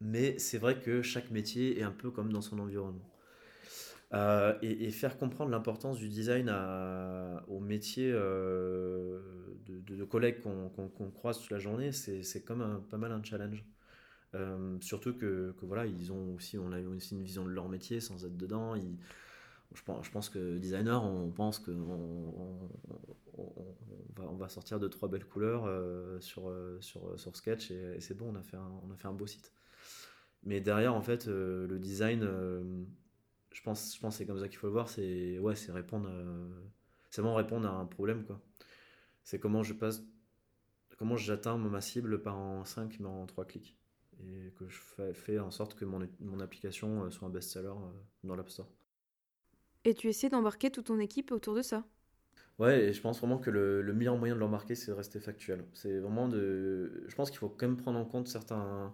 mais 0.00 0.40
c'est 0.40 0.58
vrai 0.58 0.80
que 0.80 1.02
chaque 1.02 1.30
métier 1.30 1.78
est 1.78 1.84
un 1.84 1.92
peu 1.92 2.10
comme 2.10 2.32
dans 2.32 2.40
son 2.40 2.58
environnement. 2.58 3.08
Euh, 4.12 4.58
et, 4.60 4.90
faire 4.90 5.16
comprendre 5.16 5.52
l'importance 5.52 5.98
du 5.98 6.08
design 6.08 6.48
à, 6.48 7.44
au 7.46 7.60
métier 7.60 8.10
euh, 8.12 9.20
de, 9.68 10.04
collègues 10.04 10.40
qu'on 10.40 11.10
croise 11.10 11.40
toute 11.40 11.50
la 11.50 11.60
journée, 11.60 11.92
c'est 11.92 12.44
comme 12.44 12.60
un, 12.60 12.84
pas 12.90 12.98
mal 12.98 13.12
un 13.12 13.22
challenge. 13.22 13.64
surtout 14.80 15.14
que, 15.14 15.54
voilà, 15.62 15.86
ils 15.86 16.12
ont 16.12 16.34
aussi, 16.34 16.58
on 16.58 16.72
a 16.72 16.80
aussi 16.80 17.14
une 17.14 17.22
vision 17.22 17.44
de 17.44 17.50
leur 17.50 17.68
métier 17.68 18.00
sans 18.00 18.24
être 18.24 18.36
dedans. 18.36 18.74
Je 19.74 20.10
pense, 20.10 20.28
que 20.28 20.58
designer, 20.58 21.02
on 21.04 21.30
pense 21.30 21.58
qu'on 21.58 22.38
on, 23.36 24.36
va, 24.36 24.48
sortir 24.48 24.78
de 24.78 24.88
trois 24.88 25.08
belles 25.08 25.26
couleurs 25.26 25.64
euh, 25.66 26.20
sur, 26.20 26.48
euh, 26.48 26.78
sur, 26.80 27.18
sur 27.18 27.36
Sketch 27.36 27.70
et, 27.70 28.00
c'est 28.00 28.14
bon, 28.14 28.32
on 28.32 28.36
a, 28.36 28.42
fait 28.42 28.56
un, 28.56 28.70
on 28.86 28.90
a 28.92 28.96
fait 28.96 29.08
un 29.08 29.12
beau 29.12 29.26
site. 29.26 29.52
Mais 30.44 30.60
derrière, 30.60 30.94
en 30.94 31.02
fait, 31.02 31.28
euh, 31.28 31.66
le 31.66 31.78
design, 31.78 32.22
je 33.52 33.62
pense, 33.62 33.94
je 33.94 34.00
pense 34.00 34.14
que 34.14 34.18
c'est 34.18 34.26
comme 34.26 34.38
ça 34.38 34.48
qu'il 34.48 34.58
faut 34.58 34.66
le 34.66 34.72
voir, 34.72 34.88
c'est 34.88 35.38
ouais, 35.38 35.54
répondre, 35.68 36.10
c'est 37.10 37.20
vraiment 37.20 37.36
répondre 37.36 37.68
à 37.68 37.72
un 37.72 37.86
problème 37.86 38.24
quoi. 38.24 38.40
C'est 39.24 39.40
comment 39.40 39.62
je 39.62 39.74
passe, 39.74 40.04
comment 40.98 41.16
j'atteins 41.16 41.56
ma 41.56 41.80
cible 41.80 42.22
pas 42.22 42.32
en 42.32 42.64
5 42.64 43.00
mais 43.00 43.08
en 43.08 43.26
3 43.26 43.44
clics 43.44 43.76
et 44.20 44.52
que 44.58 44.68
je 44.68 44.80
fais 45.12 45.38
en 45.38 45.50
sorte 45.50 45.74
que 45.74 45.84
mon, 45.84 46.08
mon 46.20 46.40
application 46.40 47.10
soit 47.10 47.28
un 47.28 47.30
best-seller 47.30 47.74
dans 48.24 48.36
l'App 48.36 48.48
Store. 48.48 48.68
Et 49.86 49.94
tu 49.94 50.08
essaies 50.08 50.28
d'embarquer 50.28 50.70
toute 50.70 50.86
ton 50.86 50.98
équipe 50.98 51.30
autour 51.30 51.54
de 51.54 51.62
ça. 51.62 51.84
Ouais, 52.58 52.86
et 52.86 52.92
je 52.92 53.00
pense 53.00 53.20
vraiment 53.20 53.38
que 53.38 53.50
le, 53.50 53.92
meilleur 53.94 54.16
moyen 54.18 54.34
de 54.34 54.40
l'embarquer, 54.40 54.74
c'est 54.74 54.90
de 54.90 54.96
rester 54.96 55.20
factuel. 55.20 55.64
C'est 55.74 56.00
vraiment 56.00 56.28
de. 56.28 57.04
Je 57.06 57.14
pense 57.14 57.30
qu'il 57.30 57.38
faut 57.38 57.48
quand 57.48 57.68
même 57.68 57.76
prendre 57.76 57.96
en 57.96 58.04
compte 58.04 58.26
certains, 58.26 58.92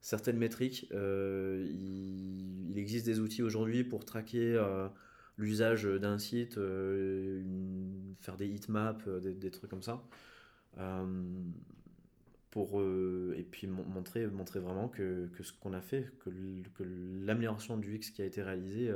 certaines 0.00 0.36
métriques. 0.36 0.88
Euh, 0.92 1.64
il, 1.70 2.76
existe 2.76 3.06
des 3.06 3.20
outils 3.20 3.44
aujourd'hui 3.44 3.84
pour 3.84 4.04
traquer 4.04 4.54
euh, 4.56 4.88
l'usage 5.36 5.84
d'un 5.84 6.18
site, 6.18 6.58
euh, 6.58 7.40
faire 8.20 8.36
des 8.36 8.46
heatmaps, 8.48 9.06
des, 9.22 9.50
trucs 9.52 9.70
comme 9.70 9.82
ça. 9.84 10.02
pour, 12.50 12.82
et 12.82 13.44
puis 13.44 13.68
montrer, 13.68 14.26
montrer 14.26 14.58
vraiment 14.58 14.88
que, 14.88 15.28
que 15.28 15.44
ce 15.44 15.52
qu'on 15.52 15.74
a 15.74 15.80
fait, 15.80 16.10
que, 16.24 16.30
que 16.74 16.82
l'amélioration 17.24 17.76
du 17.76 17.94
X 17.94 18.10
qui 18.10 18.22
a 18.22 18.24
été 18.24 18.42
réalisée 18.42 18.92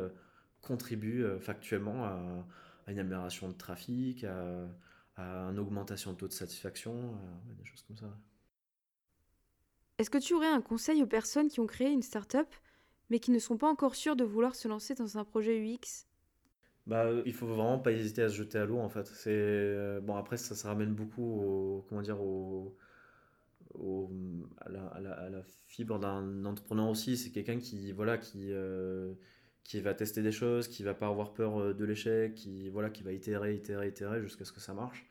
contribue 0.62 1.24
euh, 1.24 1.38
factuellement 1.38 2.04
à, 2.04 2.46
une 2.88 2.98
amélioration 2.98 3.48
de 3.48 3.54
trafic, 3.54 4.24
à, 4.24 4.68
une 5.16 5.58
augmentation 5.58 6.12
de 6.12 6.16
taux 6.16 6.28
de 6.28 6.32
satisfaction, 6.32 7.14
des 7.58 7.64
choses 7.64 7.82
comme 7.82 7.96
ça. 7.96 8.18
Est-ce 9.98 10.10
que 10.10 10.18
tu 10.18 10.34
aurais 10.34 10.48
un 10.48 10.62
conseil 10.62 11.02
aux 11.02 11.06
personnes 11.06 11.48
qui 11.48 11.60
ont 11.60 11.66
créé 11.66 11.90
une 11.90 12.02
start-up 12.02 12.48
mais 13.10 13.18
qui 13.18 13.30
ne 13.30 13.38
sont 13.38 13.58
pas 13.58 13.68
encore 13.68 13.94
sûres 13.94 14.16
de 14.16 14.24
vouloir 14.24 14.54
se 14.54 14.66
lancer 14.68 14.94
dans 14.94 15.18
un 15.18 15.24
projet 15.24 15.60
UX 15.60 16.06
bah, 16.86 17.08
il 17.24 17.32
faut 17.32 17.46
vraiment 17.46 17.78
pas 17.78 17.92
hésiter 17.92 18.22
à 18.22 18.28
se 18.28 18.34
jeter 18.34 18.58
à 18.58 18.64
l'eau 18.64 18.78
en 18.78 18.88
fait. 18.88 19.06
C'est 19.06 19.30
euh, 19.30 20.00
bon 20.00 20.16
après 20.16 20.36
ça 20.36 20.56
se 20.56 20.66
ramène 20.66 20.92
beaucoup 20.94 21.22
au, 21.22 21.86
comment 21.88 22.02
dire 22.02 22.20
au, 22.20 22.76
à, 24.58 24.68
la, 24.68 25.42
fibre 25.66 25.98
d'un 26.00 26.44
entrepreneur 26.44 26.88
aussi. 26.88 27.16
C'est 27.16 27.30
quelqu'un 27.30 27.58
qui 27.58 27.92
voilà 27.92 28.18
qui 28.18 28.52
euh, 28.52 29.12
qui 29.64 29.80
va 29.80 29.94
tester 29.94 30.22
des 30.22 30.32
choses, 30.32 30.68
qui 30.68 30.82
va 30.82 30.94
pas 30.94 31.08
avoir 31.08 31.32
peur 31.32 31.58
euh, 31.60 31.74
de 31.74 31.84
l'échec, 31.84 32.34
qui 32.34 32.68
voilà, 32.68 32.90
qui 32.90 33.02
va 33.02 33.12
itérer, 33.12 33.54
itérer, 33.54 33.88
itérer 33.88 34.20
jusqu'à 34.22 34.44
ce 34.44 34.52
que 34.52 34.60
ça 34.60 34.74
marche. 34.74 35.06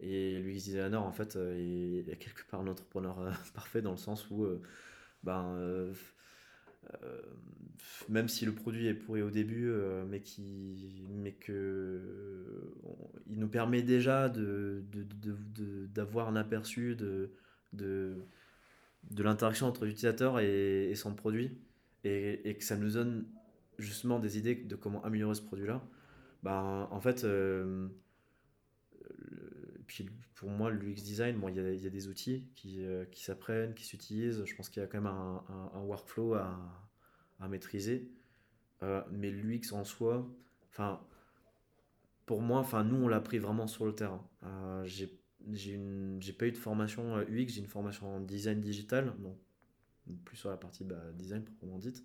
Et 0.00 0.38
lui 0.38 0.54
designer 0.54 1.02
en 1.02 1.12
fait 1.12 1.36
euh, 1.36 2.04
est, 2.08 2.16
quelque 2.16 2.46
part 2.50 2.60
un 2.60 2.68
entrepreneur 2.68 3.20
euh, 3.20 3.30
parfait 3.54 3.82
dans 3.82 3.90
le 3.92 3.98
sens 3.98 4.30
où 4.30 4.46
ben 5.22 5.92
même 8.08 8.28
si 8.28 8.46
le 8.46 8.52
produit 8.52 8.86
est 8.86 8.94
pourri 8.94 9.22
au 9.22 9.30
début, 9.30 9.70
mais 10.08 10.20
qui 10.20 11.06
mais 11.10 11.32
que 11.32 12.00
il 13.28 13.38
nous 13.38 13.48
permet 13.48 13.82
déjà 13.82 14.28
de, 14.28 14.82
d'avoir 15.94 16.28
un 16.28 16.36
aperçu 16.36 16.96
de, 16.96 17.30
de, 17.74 18.16
de 19.10 19.22
l'interaction 19.22 19.66
entre 19.66 19.84
l'utilisateur 19.84 20.40
et, 20.40 20.90
et, 20.90 20.94
son 20.94 21.14
produit 21.14 21.52
et, 22.04 22.48
et, 22.48 22.56
que 22.56 22.64
ça 22.64 22.76
nous 22.76 22.92
donne 22.92 23.26
justement 23.80 24.18
des 24.18 24.38
idées 24.38 24.54
de 24.54 24.76
comment 24.76 25.02
améliorer 25.04 25.34
ce 25.34 25.42
produit-là, 25.42 25.82
bah, 26.42 26.88
en 26.90 27.00
fait, 27.00 27.24
euh, 27.24 27.88
puis 29.86 30.08
pour 30.34 30.50
moi, 30.50 30.70
l'UX 30.70 31.02
design, 31.02 31.36
bon, 31.38 31.48
il 31.48 31.56
y, 31.56 31.86
a, 31.86 31.90
des 31.90 32.08
outils 32.08 32.46
qui, 32.54 32.84
euh, 32.84 33.04
qui 33.06 33.22
s'apprennent, 33.22 33.74
qui 33.74 33.84
s'utilisent. 33.84 34.44
Je 34.44 34.54
pense 34.54 34.68
qu'il 34.70 34.80
y 34.80 34.84
a 34.84 34.88
quand 34.88 34.98
même 34.98 35.12
un, 35.12 35.44
un, 35.74 35.80
workflow 35.80 36.34
à, 36.34 36.58
à 37.40 37.48
maîtriser. 37.48 38.10
Euh, 38.82 39.02
mais 39.10 39.30
l'UX 39.30 39.72
en 39.72 39.84
soi, 39.84 40.26
enfin, 40.70 41.00
pour 42.24 42.40
moi, 42.40 42.60
enfin, 42.60 42.84
nous, 42.84 42.96
on 42.96 43.08
l'a 43.08 43.20
pris 43.20 43.38
vraiment 43.38 43.66
sur 43.66 43.84
le 43.84 43.94
terrain. 43.94 44.26
j'ai 44.84 45.16
j'ai 45.52 46.34
pas 46.34 46.46
eu 46.46 46.52
de 46.52 46.58
formation 46.58 47.16
UX, 47.16 47.48
j'ai 47.48 47.60
une 47.60 47.66
formation 47.66 48.16
en 48.16 48.20
design 48.20 48.60
digital, 48.60 49.14
donc 49.20 49.38
plus 50.24 50.36
sur 50.36 50.50
la 50.50 50.58
partie 50.58 50.84
bah, 50.84 51.00
design 51.14 51.42
proprement 51.42 51.78
dite. 51.78 52.04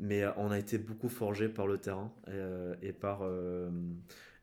Mais 0.00 0.22
euh, 0.22 0.30
on 0.36 0.50
a 0.50 0.58
été 0.58 0.78
beaucoup 0.78 1.08
forgé 1.08 1.48
par 1.48 1.66
le 1.66 1.78
terrain 1.78 2.12
euh, 2.28 2.74
et, 2.82 2.92
par, 2.92 3.20
euh, 3.22 3.70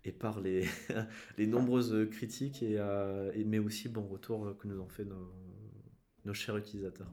et 0.05 0.11
par 0.11 0.39
les, 0.39 0.65
les 1.37 1.47
nombreuses 1.47 2.07
critiques, 2.09 2.63
et, 2.63 2.77
mais 3.45 3.59
aussi 3.59 3.89
bon 3.89 4.07
retour 4.07 4.55
que 4.57 4.67
nous 4.67 4.79
ont 4.79 4.87
fait 4.87 5.05
nos, 5.05 5.31
nos 6.25 6.33
chers 6.33 6.57
utilisateurs. 6.57 7.11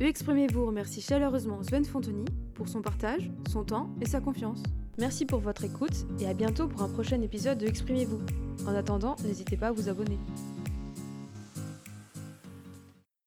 Exprimez-vous 0.00 0.66
remercie 0.66 1.00
chaleureusement 1.00 1.62
Sven 1.62 1.84
Fontoni 1.84 2.24
pour 2.54 2.68
son 2.68 2.82
partage, 2.82 3.30
son 3.48 3.64
temps 3.64 3.94
et 4.00 4.06
sa 4.06 4.20
confiance. 4.20 4.62
Merci 4.98 5.24
pour 5.24 5.40
votre 5.40 5.64
écoute 5.64 6.06
et 6.20 6.26
à 6.26 6.34
bientôt 6.34 6.68
pour 6.68 6.82
un 6.82 6.88
prochain 6.88 7.20
épisode 7.20 7.58
de 7.58 7.66
Exprimez-vous. 7.66 8.20
En 8.66 8.74
attendant, 8.74 9.16
n'hésitez 9.24 9.56
pas 9.56 9.68
à 9.68 9.72
vous 9.72 9.88
abonner. 9.88 10.18